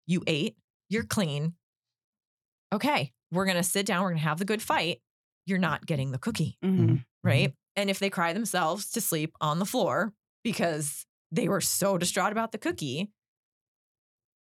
[0.07, 0.57] you ate,
[0.89, 1.55] you're clean.
[2.73, 5.01] Okay, we're going to sit down, we're going to have the good fight.
[5.47, 7.05] You're not getting the cookie, Mhm.
[7.25, 7.53] right?
[7.75, 10.13] And if they cry themselves to sleep on the floor
[10.45, 13.11] because they were so distraught about the cookie,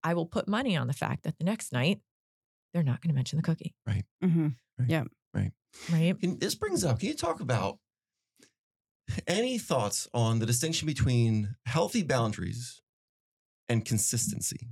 [0.02, 2.00] I will put money on the fact that the next night
[2.72, 4.04] they're not going to mention the cookie, Right.
[4.22, 4.48] Mm-hmm.
[4.87, 5.04] Yeah.
[5.34, 5.52] Right?
[6.20, 7.78] Can, this brings up, can you talk about
[9.26, 12.80] any thoughts on the distinction between healthy boundaries
[13.68, 14.68] and consistency?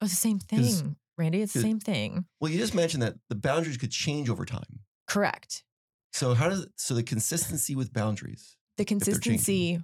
[0.00, 1.42] Oh, it's the same thing, Randy.
[1.42, 2.26] It's the same thing.
[2.40, 4.80] Well, you just mentioned that the boundaries could change over time.
[5.06, 5.64] Correct.
[6.12, 8.56] So how does so the consistency with boundaries?
[8.76, 9.80] The consistency.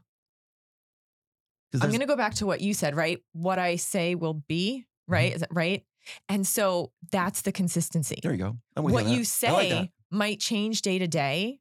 [1.74, 3.18] I'm going to go back to what you said, right?
[3.32, 5.12] What I say will be, Mm-hmm.
[5.12, 5.34] right?
[5.34, 5.84] Is it right?
[6.28, 8.18] And so that's the consistency.
[8.22, 8.56] There you go.
[8.76, 9.44] What you that.
[9.48, 11.58] I like say might change day to day,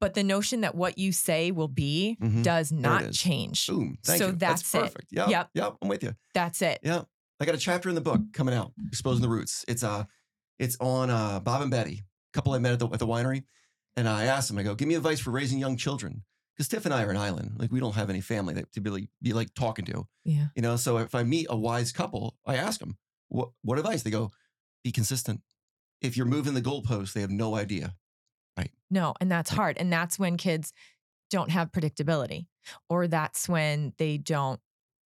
[0.00, 2.42] but the notion that what you say will be Mhm.
[2.42, 3.66] does not change.
[3.66, 3.96] Boom.
[4.04, 4.32] Thank So you.
[4.32, 4.78] that's it.
[4.80, 5.06] perfect.
[5.12, 5.28] Yep.
[5.28, 5.50] Yep.
[5.54, 5.76] Yep.
[5.82, 6.14] I'm with you.
[6.34, 6.80] That's it.
[6.82, 7.02] Yeah.
[7.40, 9.64] I got a chapter in the book coming out, Exposing the Roots.
[9.68, 10.04] It's uh
[10.58, 13.44] it's on uh Bob and Betty, a couple I met at the at the winery.
[13.96, 16.24] And I asked them, I go, give me advice for raising young children.
[16.56, 17.52] Because Tiff and I are an island.
[17.58, 20.06] Like we don't have any family that to really be like talking to.
[20.24, 20.46] Yeah.
[20.54, 22.96] You know, so if I meet a wise couple, I ask them,
[23.28, 24.02] what what advice?
[24.02, 24.30] They go,
[24.84, 25.40] be consistent.
[26.00, 27.94] If you're moving the goalpost, they have no idea.
[28.56, 28.70] Right.
[28.90, 29.76] No, and that's hard.
[29.78, 30.72] And that's when kids
[31.30, 32.46] don't have predictability,
[32.88, 34.60] or that's when they don't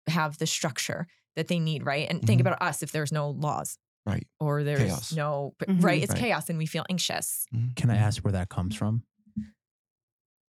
[0.09, 1.07] have the structure
[1.37, 2.07] that they need, right?
[2.11, 2.47] And think Mhm.
[2.47, 4.27] about us if there's no laws Right.
[4.41, 5.13] or there's Chaos.
[5.13, 5.83] no, Mhm.
[5.83, 6.03] right?
[6.03, 6.21] It's Right.
[6.21, 7.47] chaos and we feel anxious.
[7.77, 9.05] Can I ask where that comes from?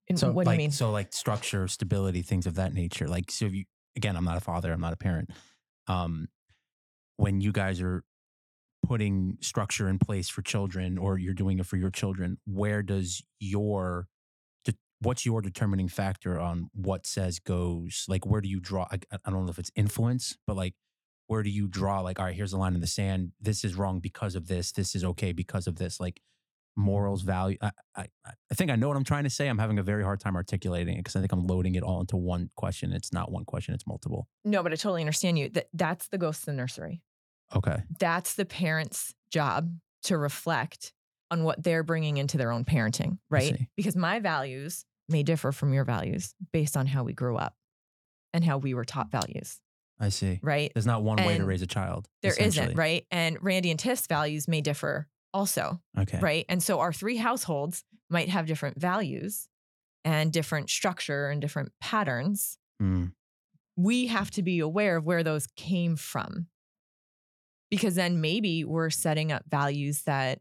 [0.10, 0.72] And So, what like, do you mean?
[0.72, 3.08] So, like structure, stability, things of that nature.
[3.08, 5.30] Like, so if you, again, I'm not a father, I'm not a parent.
[5.88, 6.28] Um,
[7.18, 8.04] when you guys are
[8.84, 13.22] putting structure in place for children or you're doing it for your children, where does
[13.40, 14.08] your,
[15.02, 18.06] what's your determining factor on what says goes?
[18.08, 18.88] Like, where do you draw?
[18.92, 20.74] I, I don't know if it's influence, but like,
[21.28, 22.02] where do you draw?
[22.02, 23.32] Like, all right, here's the line in the sand.
[23.40, 24.72] This is wrong because of this.
[24.72, 26.00] This is okay because of this.
[26.00, 26.22] Like,
[26.80, 27.58] morals, value.
[27.62, 29.48] I, I, I think I know what I'm trying to say.
[29.48, 32.00] I'm having a very hard time articulating it because I think I'm loading it all
[32.00, 32.94] into one question.
[32.94, 33.74] It's not one question.
[33.74, 34.28] It's multiple.
[34.44, 35.50] No, but I totally understand you.
[35.50, 37.02] That that's the ghost of the nursery.
[37.56, 37.84] Okay.
[38.00, 39.72] That's the parent's job
[40.04, 40.94] to reflect
[41.32, 43.68] on what they're bringing into their own parenting, right?
[43.76, 47.56] Because my values may differ from your values based on how we grew up
[48.34, 49.60] and how we were taught values,
[50.00, 50.40] I see.
[50.42, 50.72] right?
[50.74, 52.08] There's not one way to raise a child.
[52.22, 53.06] There isn't, right?
[53.12, 56.20] And Randy and Tiff's values may differ also, Okay.
[56.20, 56.46] right?
[56.50, 59.48] And so our three households might have different values
[60.04, 62.58] and different structure and different patterns.
[62.82, 63.14] Mm,
[63.78, 66.48] We have to be aware of where those came from.
[67.70, 70.40] Because then maybe we're setting up values that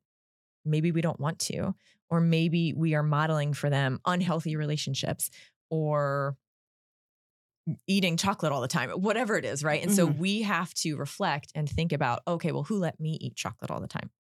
[0.65, 1.75] maybe we don't want to,
[2.09, 5.31] or maybe we are modeling for them unhealthy relationships
[5.71, 6.37] or
[7.87, 9.83] eating chocolate all the time, whatever it is, right?
[9.83, 10.19] And so Mhm.
[10.19, 13.81] we have to reflect and think about, okay, well, who let me eat chocolate all
[13.81, 14.11] the time?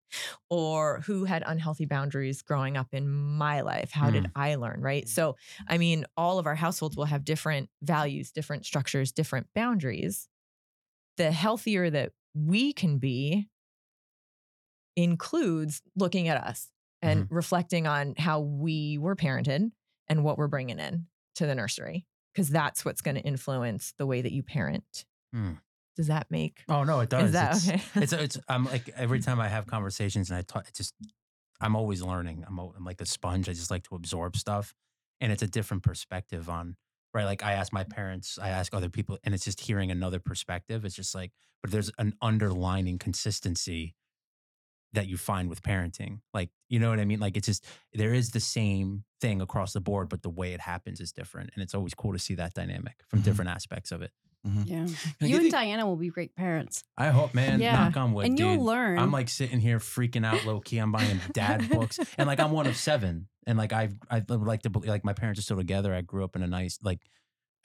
[0.51, 3.91] Or who had unhealthy boundaries growing up in my life?
[3.93, 5.09] How did I learn, right?
[5.09, 5.37] So,
[5.69, 10.29] I mean, all of our households will have different values, different structures, different boundaries.
[11.19, 13.49] The healthier that we can be
[14.97, 16.69] includes looking at us
[17.03, 19.71] and reflecting on how we were parented
[20.09, 21.07] and what we're bringing in
[21.37, 22.08] to the nursery
[22.39, 25.05] because that's what's going to influence the way that you parent.
[25.33, 25.55] Hmm.
[25.97, 26.63] Does that make?
[26.69, 27.33] Oh no, it does.
[27.33, 27.83] That it's, okay?
[27.97, 30.95] it's it's I'm like every time I have conversations and I talk, it just
[31.61, 32.45] I'm always learning.
[32.47, 33.49] I'm, I'm like a sponge.
[33.49, 34.73] I just like to absorb stuff,
[35.21, 36.77] and it's a different perspective on
[37.13, 37.25] right.
[37.25, 40.85] Like I ask my parents, I ask other people, and it's just hearing another perspective.
[40.85, 43.97] It's just like, but there's an underlining consistency
[44.95, 46.21] that you find with parenting.
[46.33, 47.21] Like you know what I mean?
[47.21, 50.61] Like it's just there is the same thing across the board, but the way it
[50.61, 53.25] happens is different, and it's always cool to see that dynamic from Mhm.
[53.25, 54.13] different aspects of it.
[54.65, 54.87] Yeah.
[54.87, 54.89] Can
[55.21, 56.85] I You give and Diana will be great parents.
[56.97, 57.61] I hope, man.
[57.61, 57.77] Yeah.
[57.85, 58.99] Knock on wood, and you'll learn.
[58.99, 60.79] I'm like sitting here freaking out low key.
[60.79, 64.41] I'm buying dad books, and like I'm one of seven, and like I I would
[64.47, 65.93] like to believe like my parents are still together.
[65.93, 67.01] I grew up in a nice like,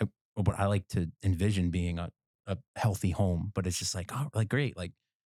[0.01, 2.09] I, what I like to envision being a
[2.47, 4.91] a healthy home, but it's just like oh like great like,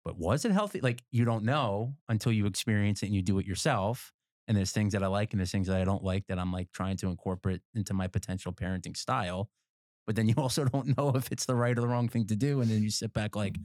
[0.04, 0.80] but was it healthy?
[0.80, 4.12] Like you don't know until you experience it and you do it yourself.
[4.46, 6.52] And there's things that I like and there's things that I don't like that I'm
[6.52, 9.48] like trying to incorporate into my potential parenting style.
[10.06, 12.36] But then you also don't know if it's the right or the wrong thing to
[12.36, 12.60] do.
[12.60, 13.58] And then you sit back like,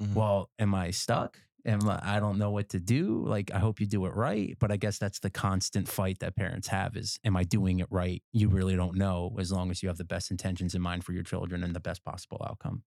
[0.00, 0.14] Mhm.
[0.14, 1.38] well, am I stuck?
[1.66, 3.24] Am I, I don't know what to do.
[3.26, 4.56] Like, I hope you do it right.
[4.60, 7.86] But I guess that's the constant fight that parents have is, am I doing it
[7.90, 8.22] right?
[8.32, 11.12] You really don't know as long as you have the best intentions in mind for
[11.12, 12.84] your children and the best possible outcome.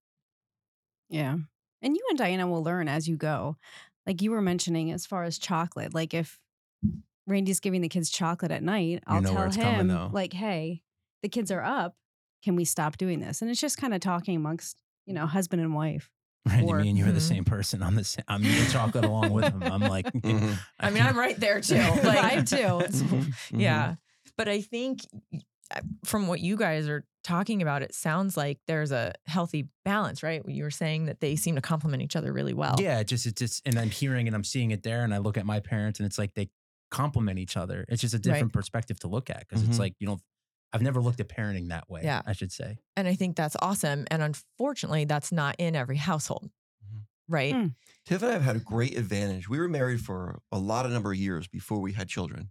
[1.08, 1.38] Yeah.
[1.82, 3.56] And you and Diana will learn as you go.
[4.06, 6.38] Like you were mentioning as far as chocolate, like if
[7.26, 10.32] Randy's giving the kids chocolate at night, I'll know where tell it's coming, him like,
[10.32, 10.82] "Hey,
[11.22, 11.94] the kids are up.
[12.42, 15.60] Can we stop doing this?" And it's just kind of talking amongst, you know, husband
[15.60, 16.10] and wife.
[16.48, 17.28] Randy, Or- me and you are the Mhm.
[17.28, 17.82] same person.
[17.82, 18.24] I'm the same.
[18.28, 19.62] I'm eating chocolate along with him.
[19.62, 20.58] I'm like, Mhm.
[20.80, 21.74] I mean, I'm right there too.
[21.76, 22.56] Like, I am too.
[22.56, 23.24] Mhm.
[23.26, 23.60] Mhm.
[23.60, 23.96] Yeah.
[24.38, 25.00] But I think
[25.74, 30.22] uh, from what you guys are talking about, it sounds like there's a healthy balance,
[30.22, 30.42] right?
[30.48, 32.76] You were saying that they seem to complement each other really well.
[32.78, 35.18] Yeah, it just it's just and I'm hearing and I'm seeing it there, and I
[35.18, 36.48] look at my parents, and it's like they
[36.90, 37.84] complement each other.
[37.88, 39.80] It's just a different perspective to look at because it's Mhm.
[39.80, 40.22] like you don't.
[40.72, 42.02] I've never looked at parenting that way.
[42.02, 42.20] Yeah.
[42.26, 42.78] I should say.
[42.96, 44.06] And I think that's awesome.
[44.10, 46.50] And unfortunately, that's not in every household,
[46.84, 47.02] Mhm.
[47.28, 47.54] right?
[47.54, 47.74] Mm.
[48.04, 49.48] Tiff and I have had a great advantage.
[49.48, 52.50] We were married for a lot of number of years before we had children.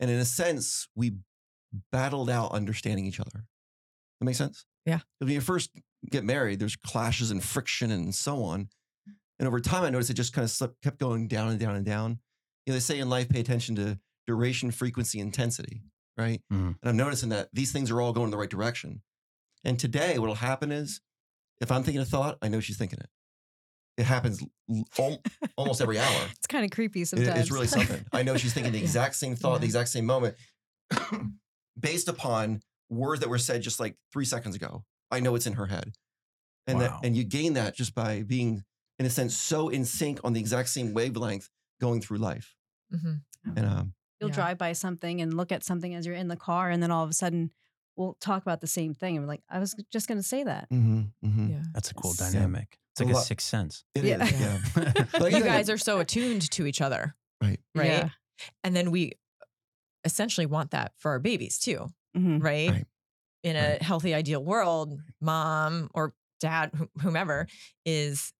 [0.00, 1.18] And in a sense, we
[1.90, 3.46] battled out understanding each other.
[4.24, 4.64] That makes sense?
[4.86, 5.00] Yeah.
[5.18, 5.70] When you first
[6.10, 8.68] get married, there's clashes and friction and so on.
[9.38, 11.74] And over time, I noticed it just kind of slipped, kept going down and down
[11.76, 12.20] and down.
[12.66, 15.82] You know, they say in life, pay attention to duration, frequency, intensity,
[16.16, 16.40] right?
[16.52, 16.76] Mhm.
[16.80, 19.02] And I'm noticing that these things are all going in the right direction.
[19.64, 21.00] And today, what'll happen is
[21.60, 23.10] if I'm thinking a thought, I know she's thinking it.
[23.98, 24.42] It happens
[24.98, 25.22] al-
[25.56, 26.26] almost every hour.
[26.30, 27.38] It's kind of creepy It- sometimes.
[27.40, 28.04] it's really something.
[28.12, 28.84] I know she's thinking the Yeah.
[28.84, 30.36] exact same thought, the exact same moment,
[31.78, 34.84] based upon words that were said just like three seconds ago.
[35.10, 35.92] I know it's in her head,
[36.66, 36.98] and Wow.
[37.00, 38.62] that and you gain that just by being,
[38.98, 41.48] in a sense, so in sync on the exact same wavelength
[41.80, 42.54] going through life.
[42.90, 43.14] hmm
[43.56, 44.36] And um, You'll Yeah.
[44.36, 47.04] drive by something and look at something as you're in the car, and then all
[47.04, 47.50] of a sudden,
[47.96, 49.16] we'll talk about the same thing.
[49.16, 50.68] And we're like, I was just going to say that.
[50.70, 51.48] Mm-hmm, mm-hmm.
[51.50, 51.62] Yeah.
[51.74, 52.32] That's a cool Yes.
[52.32, 52.78] dynamic.
[52.92, 53.84] It's like a, lot- sixth sense.
[53.94, 54.60] it is, Yeah.
[54.76, 55.04] yeah.
[55.18, 57.60] But You guys are so attuned to each other, right.
[57.74, 57.86] right?
[57.86, 58.08] Yeah.
[58.64, 59.12] And then we
[60.04, 62.42] essentially want that for our babies too, Mhm.
[62.42, 62.70] right?
[62.70, 62.86] Right.
[63.42, 67.46] In a healthy, ideal world, mom or dad, wh- whomever,
[67.84, 68.32] is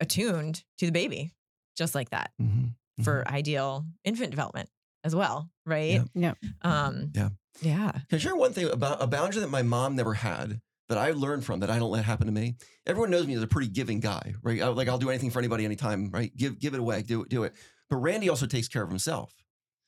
[0.00, 1.32] attuned to the baby
[1.76, 2.74] just like that Mhm.
[3.02, 4.70] for ideal infant development
[5.04, 6.02] as well, right?
[6.14, 6.34] Yeah.
[6.42, 6.50] Yeah.
[6.62, 7.28] Um, Yeah.
[7.62, 7.92] Yeah.
[7.92, 11.10] Can I share one thing about a boundary that my mom never had that I
[11.12, 12.56] learned from that I don't let happen to me?
[12.86, 14.60] Everyone knows me as a pretty giving guy, right?
[14.62, 16.34] I, like I'll do anything for anybody anytime, right?
[16.36, 17.54] Give give it away, do it, do it.
[17.90, 19.34] But Randy also takes care of himself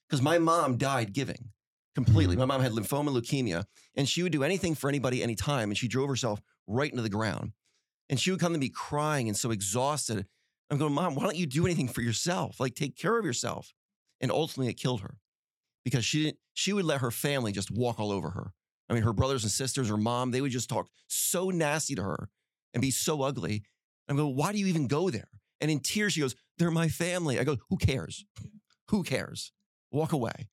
[0.08, 1.50] because my mom died giving
[2.04, 2.36] completely.
[2.36, 2.40] Mm-hmm.
[2.46, 3.64] My mom had lymphoma, leukemia,
[3.96, 7.08] and she would do anything for anybody, anytime, and she drove herself right into the
[7.08, 7.52] ground.
[8.08, 10.24] And she would come to me crying and so exhausted.
[10.70, 12.60] I'm going, Mom, why don't you do anything for yourself?
[12.60, 13.74] Like take care of yourself.
[14.20, 15.16] And ultimately, it killed her
[15.84, 16.38] because she didn't.
[16.54, 18.52] She would let her family just walk all over her.
[18.88, 22.02] I mean, her brothers and sisters, her mom, they would just talk so nasty to
[22.02, 22.28] her
[22.74, 23.64] and be so ugly.
[24.08, 25.28] I'm going, why do you even go there?
[25.60, 27.38] And in tears, she goes, they're my family.
[27.38, 28.24] I go, who cares?
[28.88, 29.52] Who cares?
[29.90, 30.48] Walk away.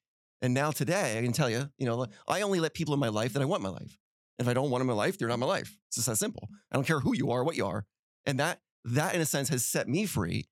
[0.45, 3.07] And now today, I can tell you, you know, I only let people in my
[3.07, 3.97] life that I want my life.
[4.37, 5.75] If I don't want them in my life, they're not my life.
[5.87, 6.49] It's just that simple.
[6.71, 7.83] I don't care who you are, what you are.
[8.27, 10.47] And that, that in a sense has set me free,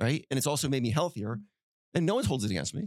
[0.00, 0.24] right?
[0.30, 1.40] And it's also made me healthier.
[1.92, 2.82] And no one holds it against me.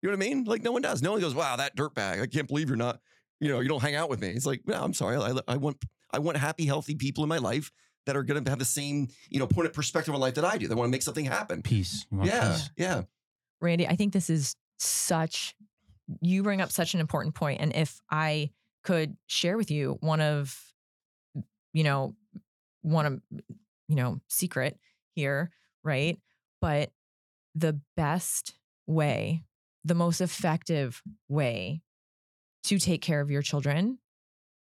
[0.00, 0.44] You know what I mean?
[0.44, 1.02] Like no one does.
[1.02, 2.22] No one goes, "Wow, that dirtbag!
[2.22, 3.00] I can't believe you're not,
[3.38, 5.16] you know, you don't hang out with me." It's like, no, I'm sorry.
[5.16, 7.70] I, I want, I want happy, healthy people in my life
[8.06, 10.44] that are going to have the same, you know, point of perspective on life that
[10.46, 10.66] I do.
[10.68, 11.60] They want to make something happen.
[11.60, 12.06] Peace.
[12.10, 12.70] Yeah, peace.
[12.78, 13.02] yeah.
[13.60, 15.54] Randy, I think this is such,
[16.20, 17.34] you bring up such an important.
[17.58, 18.50] And if I
[18.82, 20.72] could share with you one of,
[21.72, 22.14] you know,
[22.82, 23.20] one of,
[23.88, 24.78] you know, secret
[25.14, 25.50] here,
[25.82, 26.18] right?
[26.60, 26.90] But
[27.54, 28.54] the best
[28.86, 29.42] way,
[29.84, 31.82] the most effective way
[32.64, 33.98] to take care of your children,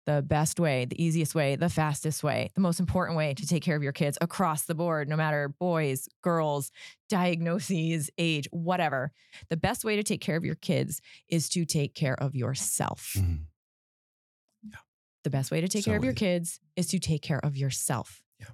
[0.07, 3.61] the best way, the easiest way, the fastest way, the most important way to take
[3.61, 6.71] care of your kids across the board, no matter boys, girls,
[7.09, 9.11] diagnoses, age, whatever.
[9.49, 13.13] The best way to take care of your kids is to take care of yourself.
[13.17, 13.47] Mhm.
[15.23, 16.19] The best way to take So care of your easy.
[16.19, 18.23] kids is to take care of yourself.
[18.39, 18.47] Yeah.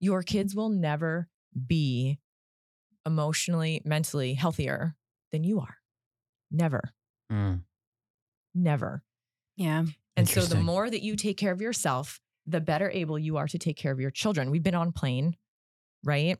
[0.00, 1.28] Your kids will never
[1.66, 2.18] be
[3.06, 4.96] emotionally, mentally healthier
[5.30, 5.76] than you are.
[6.50, 6.92] Never,
[7.30, 7.62] Mm.
[8.54, 9.04] never.
[9.56, 9.84] Yeah.
[10.16, 13.48] And so the more that you take care of yourself, the better able you are
[13.48, 14.50] to take care of your children.
[14.50, 15.36] We've been on plane,
[16.04, 16.38] right?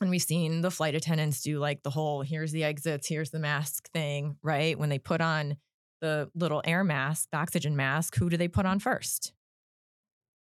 [0.00, 3.38] And we've seen the flight attendants do like the whole here's the exits, here's the
[3.38, 4.78] mask thing, right?
[4.78, 5.56] When they put on
[6.00, 9.32] the little air mask, the oxygen mask, who do they put on first?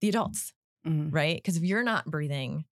[0.00, 0.52] The adults,
[0.86, 1.12] Mhm.
[1.12, 1.36] right?
[1.36, 2.64] Because if you're not breathing,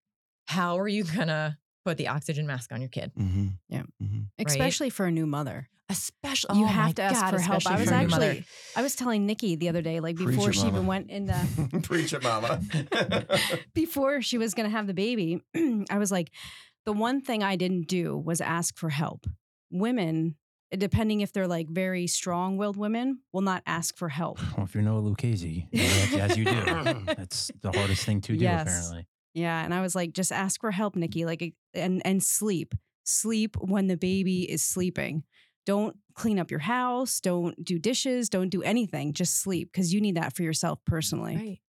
[0.46, 3.12] how are you gonna put the oxygen mask on your kid?
[3.18, 3.46] Mm-hmm.
[3.68, 3.82] Yeah.
[4.02, 4.46] Mm-hmm.
[4.46, 5.68] Especially for a new mother.
[5.90, 7.66] Especially You oh have to ask God, for help.
[7.66, 8.26] I was for a new mother.
[8.26, 8.44] actually,
[8.76, 11.34] I was telling Nikki the other day, like Preach before it, she even went into
[11.82, 12.60] Preach it, mama.
[13.74, 15.40] before she was going to have the baby,
[15.90, 16.30] I was like,
[16.84, 19.26] the one thing I didn't do was ask for help.
[19.70, 20.36] Women,
[20.76, 24.40] depending if they're like very strong willed women, will not ask for help.
[24.58, 26.52] Well, if you're Noah Lucchese, as, as you do,
[27.06, 28.62] that's the hardest thing to do, Yes.
[28.62, 29.06] apparently.
[29.34, 29.64] Yeah.
[29.64, 31.24] And I was like, just ask for help, Nikki.
[31.24, 32.74] Like, and, and sleep.
[33.04, 35.24] Sleep when the baby is sleeping.
[35.64, 37.20] Don't clean up your house.
[37.20, 38.28] Don't do dishes.
[38.28, 39.12] Don't do anything.
[39.12, 41.36] Just sleep because you need that for yourself personally.
[41.36, 41.60] Right.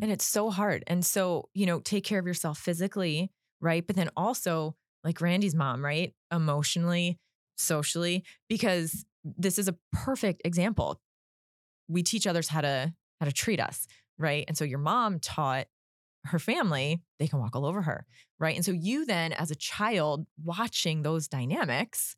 [0.00, 0.84] And it's so hard.
[0.86, 3.84] And so, you know, take care of yourself physically, right?
[3.86, 6.14] But then also, like Randy's mom, right?
[6.32, 7.18] Emotionally,
[7.56, 11.00] socially, because this is a perfect example.
[11.88, 13.86] We teach others how to how to treat us,
[14.18, 14.44] right?
[14.46, 15.66] And so your mom taught
[16.26, 18.06] her family they can walk all over her,
[18.38, 18.56] right?
[18.56, 22.16] And so you then as a child watching those dynamics,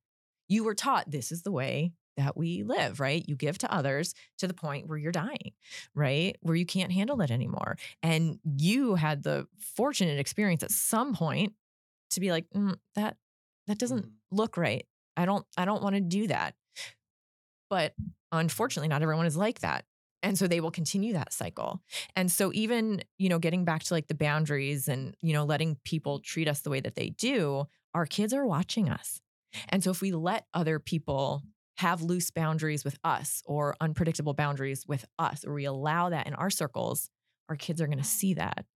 [0.49, 3.25] you were taught this is the way that we live, right?
[3.29, 5.53] You give to others to the point where you're dying
[5.95, 6.37] right?
[6.43, 7.77] Where you can't handle it anymore.
[8.03, 11.55] And you had the fortunate experience at some point
[12.11, 13.17] to be like, "Mm, that
[13.67, 14.15] that doesn't Mhm.
[14.31, 14.87] look right.
[15.17, 16.57] I don't I don't want to do that.
[17.69, 17.95] But
[18.33, 19.85] unfortunately, not everyone is like that.
[20.23, 21.81] And so they will continue that cycle.
[22.15, 25.79] And so even, you know, getting back to like the boundaries and, you know, letting
[25.85, 29.21] people treat us the way that they do, our kids are watching us.
[29.71, 31.43] And so if we let other people
[31.79, 36.35] have loose boundaries with us or unpredictable boundaries with us, or we allow that in
[36.35, 37.09] our circles,
[37.49, 38.67] our kids are going to see that.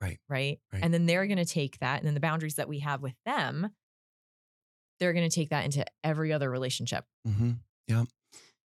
[0.00, 0.18] Right.
[0.28, 0.60] Right.
[0.72, 0.82] Right.
[0.82, 1.98] And then they're going to take that.
[1.98, 3.70] And then the boundaries that we have with them,
[5.00, 7.04] they're going to take that into every other relationship.
[7.26, 7.52] Mm-hmm.
[7.88, 8.04] Yeah.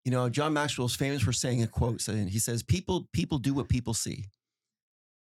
[0.04, 3.38] You know, John Maxwell is famous for saying a quote saying he says, People people
[3.38, 4.26] do what people see.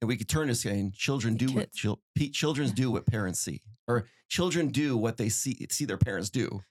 [0.01, 1.77] And we could turn to saying children do what Kids.
[1.77, 3.61] chil- pe- children do what parents see.
[3.87, 6.61] Or children do what they see see their parents do.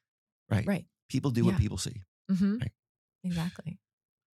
[0.51, 0.66] Right.
[0.66, 0.85] Right.
[1.09, 1.53] People do Yeah.
[1.53, 2.03] what people see.
[2.30, 2.59] Mm-hmm.
[2.59, 2.72] Right.
[3.24, 3.78] Exactly.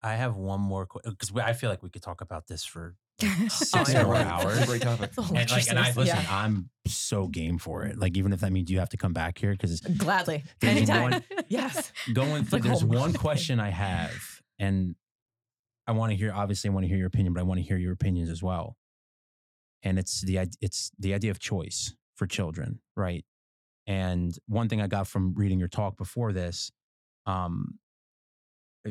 [0.03, 2.97] I have one more because I feel like we could talk about this for
[3.49, 4.27] six yeah, more right.
[4.27, 4.65] hours.
[4.67, 5.09] Great topic.
[5.11, 6.25] It's a whole And like, and I listen, Yeah.
[6.31, 7.99] I'm so game for it.
[7.99, 10.45] Like, even if that means you have to come back here, because Gladly.
[10.61, 11.11] There's Anytime.
[11.11, 11.93] one- yes.
[12.13, 12.91] going through, like there's home.
[12.91, 14.13] one question I have,
[14.59, 14.95] and
[15.87, 16.33] I want to hear.
[16.33, 18.43] Obviously, I want to hear your opinion, but I want to hear your opinions as
[18.43, 18.77] well.
[19.83, 23.25] And it's the it's the idea of choice for children, right?
[23.87, 26.71] And one thing I got from reading your talk before this,
[27.27, 27.79] um,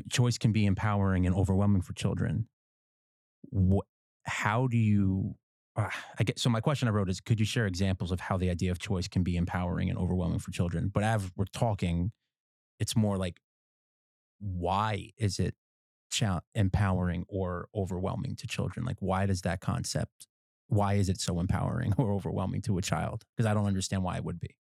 [0.09, 2.47] choice can be empowering and overwhelming for children.
[3.49, 3.85] What,
[4.27, 5.35] how do you?
[5.75, 8.37] Uh, I get so my question I wrote is: Could you share examples of how
[8.37, 10.89] the idea of choice can be empowering and overwhelming for children?
[10.93, 12.11] But as we're talking,
[12.79, 13.39] it's more like,
[14.39, 15.55] why is it
[16.11, 18.85] cha- empowering or overwhelming to children?
[18.85, 20.27] Like, why does that concept?
[20.67, 23.23] Why is it so empowering or overwhelming to a child?
[23.35, 24.55] Because I don't understand why it would be.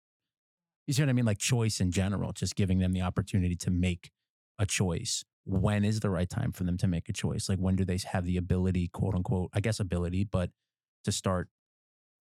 [0.87, 1.25] You see what I mean?
[1.25, 4.11] Like choice in general, just giving them the opportunity to make
[4.59, 5.25] a choice.
[5.45, 7.49] When is the right time for them to make a choice?
[7.49, 10.51] Like when do they have the ability, quote unquote, I guess ability, but
[11.05, 11.49] to start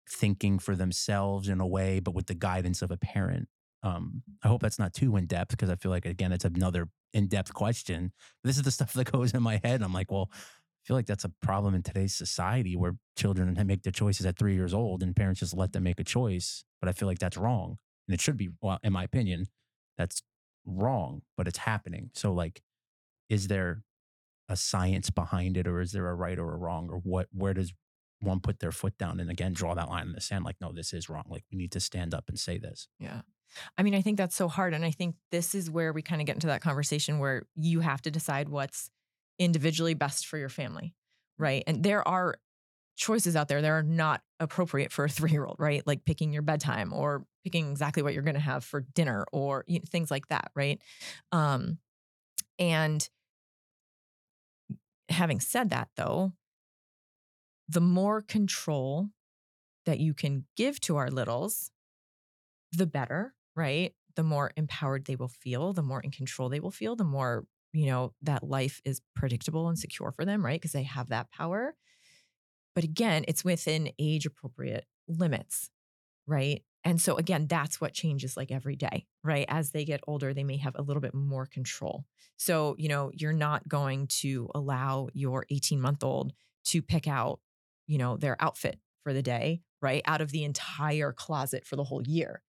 [0.08, 3.48] thinking for themselves in a way, but with the guidance of a parent.
[3.82, 6.88] Um, I hope that's not too in depth because I feel like again, it's another
[7.12, 8.12] in depth question.
[8.44, 9.82] This is the stuff that goes in my head.
[9.82, 13.82] I'm like, well, I feel like that's a problem in today's society where children make
[13.82, 16.64] their choices at three years old and parents just let them make a choice.
[16.80, 19.46] But I feel like that's wrong and it should be well in my opinion
[19.98, 20.22] that's
[20.64, 22.62] wrong but it's happening so like
[23.28, 23.82] is there
[24.48, 27.54] a science behind it or is there a right or a wrong or what where
[27.54, 27.72] does
[28.20, 30.72] one put their foot down and again draw that line in the sand like no
[30.72, 33.22] this is wrong like we need to stand up and say this Yeah.
[33.76, 34.74] I mean, I think that's so hard.
[34.74, 37.80] And I think this is where we kind of get into that conversation where you
[37.80, 38.90] have to decide what's
[39.38, 40.94] individually best for your family.
[41.38, 41.62] Right.
[41.66, 42.36] And there are
[42.96, 45.86] choices out there that are not appropriate for a three year old, right?
[45.86, 49.64] Like picking your bedtime or picking exactly what you're going to have for dinner or
[49.66, 50.50] you know, things like that.
[50.54, 50.80] Right.
[51.32, 51.78] Um,
[52.58, 53.08] and
[55.08, 56.32] having said that, though,
[57.68, 59.08] the more control
[59.84, 61.70] that you can give to our littles,
[62.72, 63.94] the better, right?
[64.16, 67.46] The more empowered they will feel, the more in control they will feel, the more,
[67.72, 70.60] you know, that life is predictable and secure for them, right?
[70.60, 71.74] Because they have that power.
[72.74, 75.70] But again, it's within age appropriate limits,
[76.26, 76.62] right?
[76.86, 79.44] And so again, that's what changes like every day, right?
[79.48, 82.04] As they get older, they may have a little bit more control.
[82.36, 86.32] So, you know, you're not going to allow your 18 month old
[86.66, 87.40] to pick out,
[87.88, 90.00] you know, their outfit for the day, right?
[90.06, 92.40] Out of the entire closet for the whole year.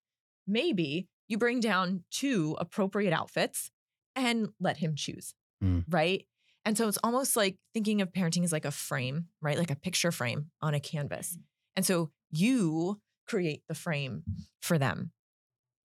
[0.45, 3.71] Maybe you bring down two appropriate outfits
[4.15, 5.33] and let him choose,
[5.63, 5.83] Mm.
[5.89, 6.27] right?
[6.63, 9.57] And so it's almost like thinking of parenting as like a frame, right?
[9.57, 11.39] Like a picture frame on a canvas.
[11.75, 14.23] And so you create the frame
[14.61, 15.11] for them,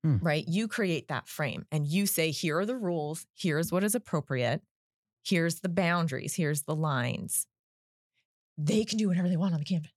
[0.03, 0.19] Hmm.
[0.21, 0.45] right?
[0.49, 4.63] You create that frame and you say, here are the rules, here's what is appropriate,
[5.25, 7.47] here's the boundaries, here's the lines.
[8.59, 9.93] They can do whatever they want on the canvas,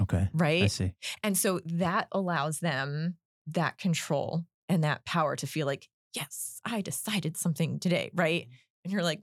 [0.00, 0.64] okay Right?
[0.64, 3.16] i see And so that allows them
[3.48, 8.46] that control and that power to feel like, yes, I decided something today, right?
[8.84, 9.22] And you're like,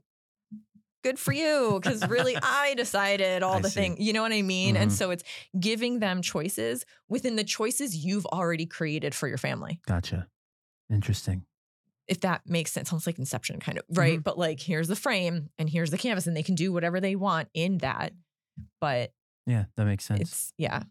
[1.08, 3.80] good for you, because really I decided all I the see.
[3.80, 4.76] things, you know what I mean?
[4.76, 4.94] And Mhm.
[4.94, 5.24] so it's
[5.58, 9.80] giving them choices within the choices you've already created for your family.
[9.86, 10.28] gotcha
[10.90, 11.44] interesting
[12.06, 14.22] If that makes sense, almost like Inception, kind of, right?
[14.22, 17.16] But like, here's the frame and here's the canvas, and they can do whatever they
[17.16, 18.12] want in that.
[18.80, 19.12] But
[19.46, 20.82] yeah that makes sense it's, yeah.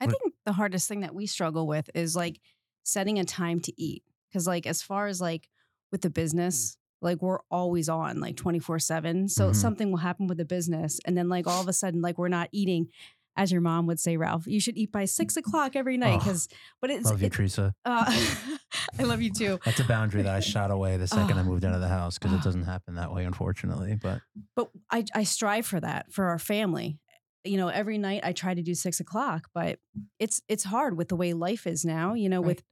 [0.00, 2.40] I What- think the hardest thing that we struggle with is like
[2.84, 4.02] setting a time to eat.
[4.32, 5.48] Cause like as far as like
[5.92, 9.28] with the business, like we're always on like 24 7.
[9.28, 9.54] So Mhm.
[9.56, 11.00] something will happen with the business.
[11.06, 12.88] And then like all of a sudden, like we're not eating,
[13.36, 16.18] as your mom would say, Ralph, you should eat by six o'clock every night.
[16.20, 16.48] Oh, Cause
[16.80, 18.04] but it's love you it- teresa uh,
[18.98, 19.58] I love you too.
[19.64, 21.44] that's a boundary that i shot away the second i Ah.
[21.44, 24.20] moved out of the house because it doesn't happen that way unfortunately but
[24.56, 26.98] but I, I strive for that for our family.
[27.44, 29.78] You know, every night I try to do six o'clock, but
[30.18, 32.12] it's it's hard with the way life is now.
[32.12, 32.48] You know, Right.
[32.48, 32.62] with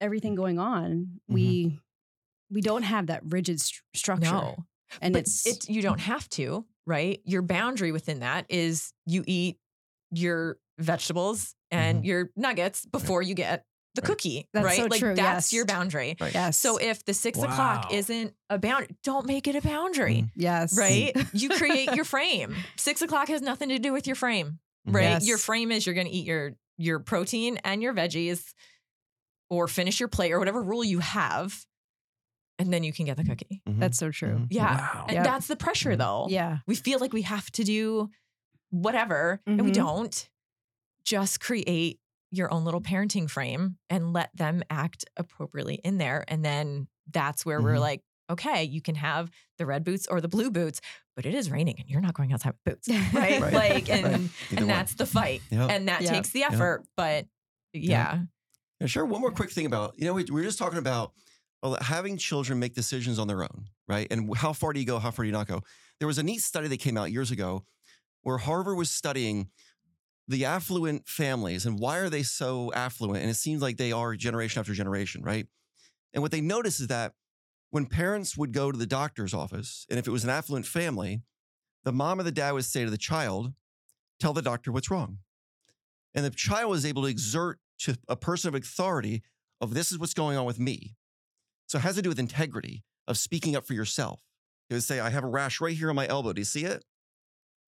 [0.00, 1.78] everything going on, we
[2.50, 4.56] we don't have that rigid st- structure, No.
[5.00, 7.20] and but it's it you don't have to, right?
[7.24, 9.58] Your boundary within that is you eat
[10.10, 13.64] your vegetables and your nuggets before you get
[13.94, 14.06] the Right.
[14.08, 14.76] cookie, That's right?
[14.76, 15.52] so like true, that's yes.
[15.52, 16.16] your boundary.
[16.20, 16.34] Right.
[16.34, 17.44] yes, So if the six Wow.
[17.44, 21.12] o'clock isn't a boundary, don't make it a boundary, yes, right?
[21.32, 22.56] you create your frame.
[22.76, 24.94] Six o'clock has nothing to do with your frame, Mhm.
[24.94, 25.02] right?
[25.02, 25.26] Yes.
[25.26, 28.52] Your frame is you're going to eat your your protein and your veggies,
[29.48, 31.64] or finish your plate or whatever rule you have,
[32.58, 33.62] and then you can get the cookie.
[33.68, 33.80] Mhm.
[33.80, 34.36] That's so true.
[34.36, 34.46] Mhm.
[34.50, 35.24] Yeah, wow and Yep.
[35.24, 35.98] that's the pressure Mhm.
[35.98, 36.26] though.
[36.28, 38.10] Yeah, we feel like we have to do
[38.70, 39.74] whatever and we Mhm.
[39.74, 40.28] don't
[41.04, 42.00] just create
[42.30, 47.44] your own little parenting frame and let them act appropriately in there and then that's
[47.46, 50.80] where we're like okay you can have the red boots or the blue boots
[51.14, 53.52] but it is raining and you're not going outside with boots right, Right.
[53.52, 54.30] like and Right.
[54.60, 55.70] And that's the fight Yep.
[55.70, 56.12] and that Yep.
[56.12, 57.26] takes the effort but
[57.72, 58.22] yeah
[58.80, 59.04] Yeah, sure.
[59.04, 61.14] One more quick thing about you know we, we were just talking about well,
[61.80, 64.06] having children make decisions on their own, right?
[64.10, 64.98] And how far do you go?
[64.98, 65.62] How far do you not go?
[65.98, 67.64] There was a neat study that came out years ago
[68.22, 69.48] where Harvard was studying
[70.28, 73.22] the affluent families and why are they so affluent?
[73.22, 75.46] And it seems like they are generation after generation, right?
[76.12, 77.12] And what they noticed is that
[77.70, 81.22] when parents would go to the doctor's office, and if it was an affluent family,
[81.84, 83.52] the mom or the dad would say to the child,
[84.20, 85.18] Tell the doctor what's wrong.
[86.14, 89.22] And the child was able to exert to a person of authority
[89.60, 90.94] of this is what's going on with me.
[91.74, 94.20] So it has to do with integrity of speaking up for yourself.
[94.70, 96.32] It would say, I have a rash right here on my elbow.
[96.32, 96.84] Do you see it?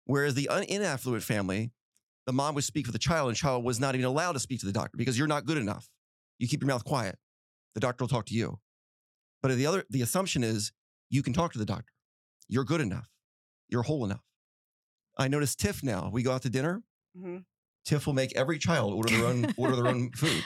[0.06, 1.72] Whereas the inaffluent family,
[2.28, 4.40] the mom would speak for the child, and the child was not even allowed to
[4.40, 5.90] speak to the doctor because you're not good enough.
[6.38, 7.18] You keep your mouth quiet.
[7.74, 8.60] The doctor will talk to you.
[9.42, 10.72] But the other, the assumption is
[11.10, 11.92] you can talk to the doctor.
[12.48, 13.10] You're good enough.
[13.70, 14.22] You're whole enough.
[15.18, 16.12] I notice Tiff now.
[16.14, 16.84] We go out to dinner.
[17.18, 17.46] Mhm.
[17.86, 20.44] Tiff will make every child order their own order their own food.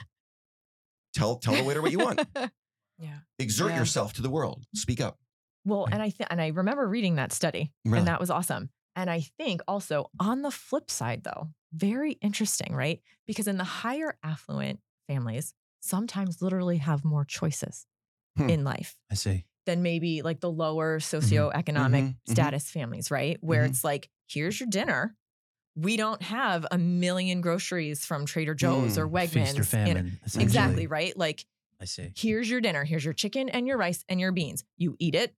[1.13, 2.21] Tell tell the waiter what you want.
[2.99, 3.19] Yeah.
[3.39, 3.79] Exert Yeah.
[3.79, 4.65] yourself to the world.
[4.75, 5.17] Speak up.
[5.65, 7.99] Well, and I think, and I remember reading that study, Really?
[7.99, 8.69] and that was awesome.
[8.95, 13.01] And I think also on the flip side, though, very interesting, right?
[13.27, 17.85] Because in the higher affluent families, sometimes literally have more choices
[18.37, 18.49] Hmm.
[18.49, 19.45] in life I see.
[19.65, 22.31] than maybe like the lower socioeconomic mhm, mhm.
[22.31, 23.37] status families, right?
[23.41, 23.69] Where Mhm.
[23.69, 25.15] it's like, here's your dinner.
[25.75, 29.29] We don't have a million groceries from Trader Joe's or Wegmans.
[29.29, 30.19] Mm, Feast or you know- famine.
[30.39, 31.15] exactly, right?
[31.15, 31.45] Like,
[31.81, 32.11] I see.
[32.15, 32.83] here's your dinner.
[32.83, 34.63] Here's your chicken and your rice and your beans.
[34.77, 35.33] You eat it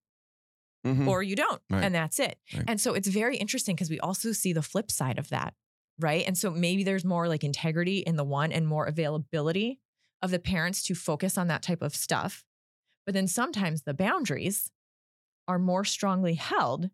[0.85, 1.07] Mhm.
[1.07, 1.61] or you don't.
[1.69, 1.83] Right.
[1.83, 2.39] And that's it.
[2.55, 2.63] Right.
[2.67, 5.53] And so it's very interesting because we also see the flip side of that,
[5.99, 6.25] right?
[6.25, 9.79] And so maybe there's more like integrity in the one and more availability
[10.23, 12.43] of the parents to focus on that type of stuff.
[13.05, 14.71] But then sometimes the boundaries
[15.47, 16.89] are more strongly held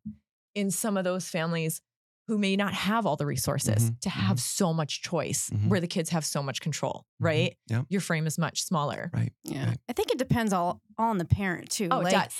[0.55, 1.81] in some of those families
[2.27, 5.67] who may not have all the resources Mhm, to have so much choice Mhm.
[5.69, 7.25] where the kids have so much control, Mhm.
[7.25, 7.57] right?
[7.67, 7.85] Yep.
[7.89, 9.09] Your frame is much smaller.
[9.13, 9.31] Right.
[9.43, 9.69] Yeah.
[9.69, 9.77] Right.
[9.89, 11.87] I think it depends all, all on the parent too.
[11.89, 12.35] Oh, like, it does.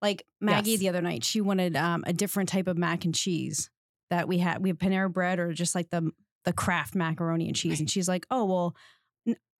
[0.00, 0.80] Like Maggie Yes.
[0.80, 3.68] the other night, she wanted um, a different type of mac and cheese
[4.10, 4.62] that we had.
[4.62, 6.10] We have Panera bread or just like the
[6.44, 7.78] the Kraft macaroni and cheese.
[7.78, 8.76] And she's like, "Oh well,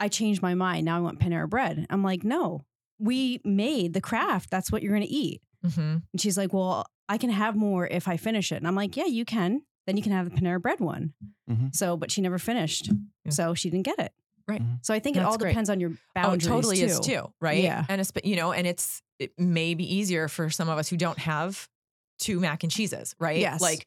[0.00, 0.84] I changed my mind.
[0.84, 2.64] Now I want Panera bread." I'm like, "No,
[2.98, 4.50] we made the Kraft.
[4.50, 6.02] That's what you're going to eat." Mhm.
[6.12, 8.96] And she's like, "Well, I can have more if I finish it." And I'm like,
[8.96, 9.62] "Yeah, you can.
[9.86, 11.14] Then you can have the Panera bread one."
[11.50, 11.74] Mhm.
[11.74, 12.90] So, but she never finished,
[13.24, 13.30] Yeah.
[13.30, 14.12] so she didn't get it.
[14.48, 14.60] Right.
[14.62, 14.84] Mhm.
[14.84, 15.50] So I think it all great.
[15.50, 16.46] depends on your Oh, boundaries.
[16.46, 16.84] totally too.
[16.86, 17.62] is too, right?
[17.62, 17.84] Yeah.
[17.88, 20.96] And it's you know, and it's it may be easier for some of us who
[20.96, 21.68] don't have
[22.18, 23.38] two mac and cheeses, right?
[23.38, 23.60] Yes.
[23.60, 23.86] Like,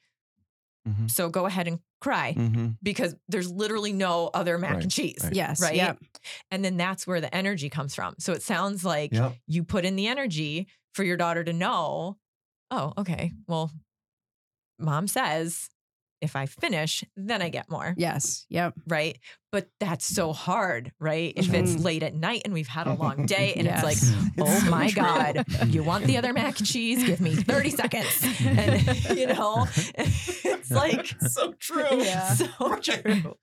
[0.87, 1.09] Mhm.
[1.11, 2.77] so go ahead and cry Mhm.
[2.83, 5.17] because there's literally no other mac Right, and cheese.
[5.23, 5.33] right.
[5.33, 5.59] Yes.
[5.61, 5.75] Right.
[5.75, 5.99] Yep.
[6.51, 8.15] And then that's where the energy comes from.
[8.19, 9.35] So it sounds like Yep.
[9.47, 12.17] you put in the energy for your daughter to know,
[12.71, 13.71] oh, okay, well,
[14.79, 15.69] mom says
[16.25, 17.93] if I finish, then I get more.
[17.97, 18.45] Yes.
[18.49, 18.73] Yep.
[18.87, 19.17] right?
[19.51, 21.31] But that's so hard, right?
[21.37, 21.83] If it's Mhm.
[21.83, 23.83] late at night and we've had a long day and Yes.
[23.83, 25.01] it's like, oh so my true.
[25.01, 27.01] God, you want the other mac and cheese?
[27.05, 28.21] Give me 30 seconds.
[28.45, 29.65] And, you know,
[29.95, 31.85] it's like, so true.
[32.03, 32.33] Yeah.
[32.33, 33.35] so true.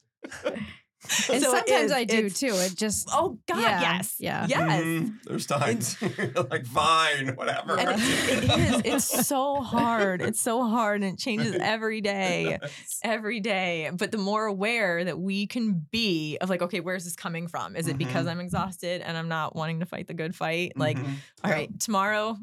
[1.31, 2.55] And So sometimes is- I do too.
[2.55, 4.15] It just Oh God, Yeah, yes.
[4.21, 4.47] yeah.
[4.49, 4.83] Yes.
[4.85, 5.15] Mhm.
[5.25, 5.97] There's times
[6.51, 7.77] like, fine, whatever.
[7.79, 8.83] And it, it is.
[8.85, 10.23] It's so hard.
[10.23, 12.59] It's so hard and it changes every day.
[13.03, 13.91] every day.
[13.93, 17.75] But the more aware that we can be of like, okay, where's this coming from?
[17.75, 18.31] Is it because Mhm.
[18.31, 20.73] I'm exhausted and I'm not wanting to fight the good fight?
[20.77, 21.15] Like, Mhm.
[21.43, 21.57] all Yeah.
[21.57, 22.37] right, tomorrow,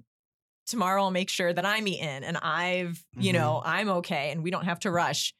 [0.67, 3.35] tomorrow I'll make sure that I'm eaten and I've, you Mhm.
[3.35, 5.33] know, I'm okay and we don't have to rush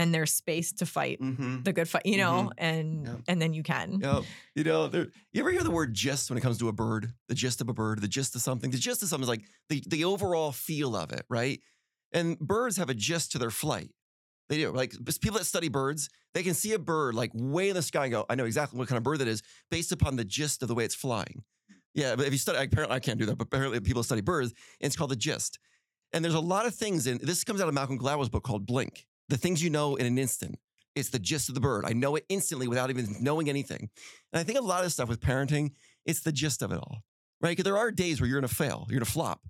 [0.00, 1.62] and there's space to fight Mhm.
[1.64, 3.16] the good fight, you know, and Yeah.
[3.28, 4.00] and then you can.
[4.00, 4.22] Yeah.
[4.54, 7.12] You know, there, you ever hear the word gist when it comes to a bird?
[7.28, 8.70] The gist of a bird, the gist of something.
[8.70, 11.60] The gist of something is like the, the overall feel of it, right?
[12.12, 13.90] And birds have a gist to their flight.
[14.48, 14.72] They do.
[14.72, 18.06] Like people that study birds, they can see a bird like way in the sky
[18.06, 20.62] and go, I know exactly what kind of bird that is based upon the gist
[20.62, 21.44] of the way it's flying.
[21.94, 24.52] Yeah, but if you study, apparently I can't do that, but apparently people study birds,
[24.80, 25.58] and it's called the gist.
[26.12, 28.66] And there's a lot of things in this comes out of Malcolm Gladwell's book called
[28.66, 29.06] Blink.
[29.30, 30.58] The things you know in an instant.
[30.96, 31.84] It's the gist of the bird.
[31.86, 33.88] I know it instantly without even knowing anything.
[34.32, 35.70] And I think a lot of stuff with parenting,
[36.04, 36.98] it's the gist of it all,
[37.40, 37.50] right?
[37.50, 39.40] Because there are days where you're going to fail, you're going to flop.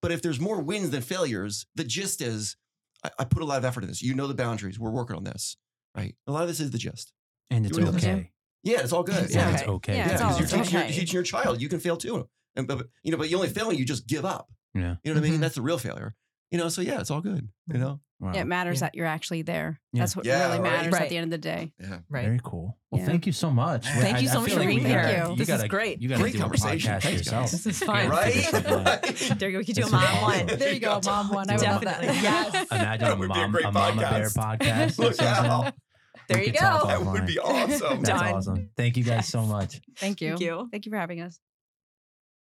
[0.00, 2.56] But if there's more wins than failures, the gist is
[3.04, 4.02] I, I put a lot of effort in this.
[4.02, 4.78] You know the boundaries.
[4.80, 5.58] We're working on this,
[5.94, 6.14] right?
[6.26, 7.12] A lot of this is the gist.
[7.50, 8.30] And it's You know, okay.
[8.62, 9.16] Yeah, it's all good.
[9.24, 9.70] It's yeah, It's okay.
[9.72, 9.96] okay.
[9.96, 10.92] Yeah, yeah, it's because all you're, teaching your, okay.
[10.92, 12.28] you're teaching your child, you can fail too.
[12.56, 14.48] And but, but, you know, but you only fail when you just give up.
[14.74, 14.96] Yeah.
[15.04, 15.38] You know what I mean?
[15.38, 15.40] Mhm.
[15.42, 16.14] That's the real failure.
[16.50, 17.48] You know, so yeah, it's all good.
[17.68, 18.32] You know, Wow.
[18.34, 18.80] it matters Yeah.
[18.86, 19.80] that you're actually there.
[19.94, 20.00] Yeah.
[20.02, 20.62] That's what Yeah, really right.
[20.72, 21.02] matters Right.
[21.02, 21.72] at the end of the day.
[21.80, 21.98] yeah.
[22.10, 22.24] Right.
[22.26, 22.76] Very cool.
[22.90, 23.06] Well, Yeah.
[23.06, 23.86] thank you so much.
[23.86, 25.26] Thank I- you so much feel for like being we gotta- here.
[25.30, 26.02] You This is gotta, great.
[26.02, 26.92] You got to Great do a conversation.
[26.92, 27.42] podcast Thanks, yourself.
[27.50, 27.50] guys.
[27.52, 28.08] This is Yeah, fun.
[28.10, 28.52] Right?
[28.52, 29.34] Yeah.
[29.38, 29.58] There you go.
[29.60, 30.58] We could do a mom would one.
[30.58, 31.50] There you go, mom one.
[31.50, 32.02] I love that.
[32.22, 32.66] Yes.
[32.70, 34.58] Imagine That a would be a mom, great a mama bear podcast.
[34.58, 34.98] podcast.
[34.98, 35.46] Look something.
[35.50, 35.74] out.
[36.28, 36.60] There you go.
[36.86, 38.02] That would be awesome.
[38.02, 38.68] That's awesome.
[38.76, 39.80] Thank you guys so much.
[39.96, 40.28] Thank you.
[40.30, 40.68] Thank you.
[40.70, 41.40] Thank you for having us.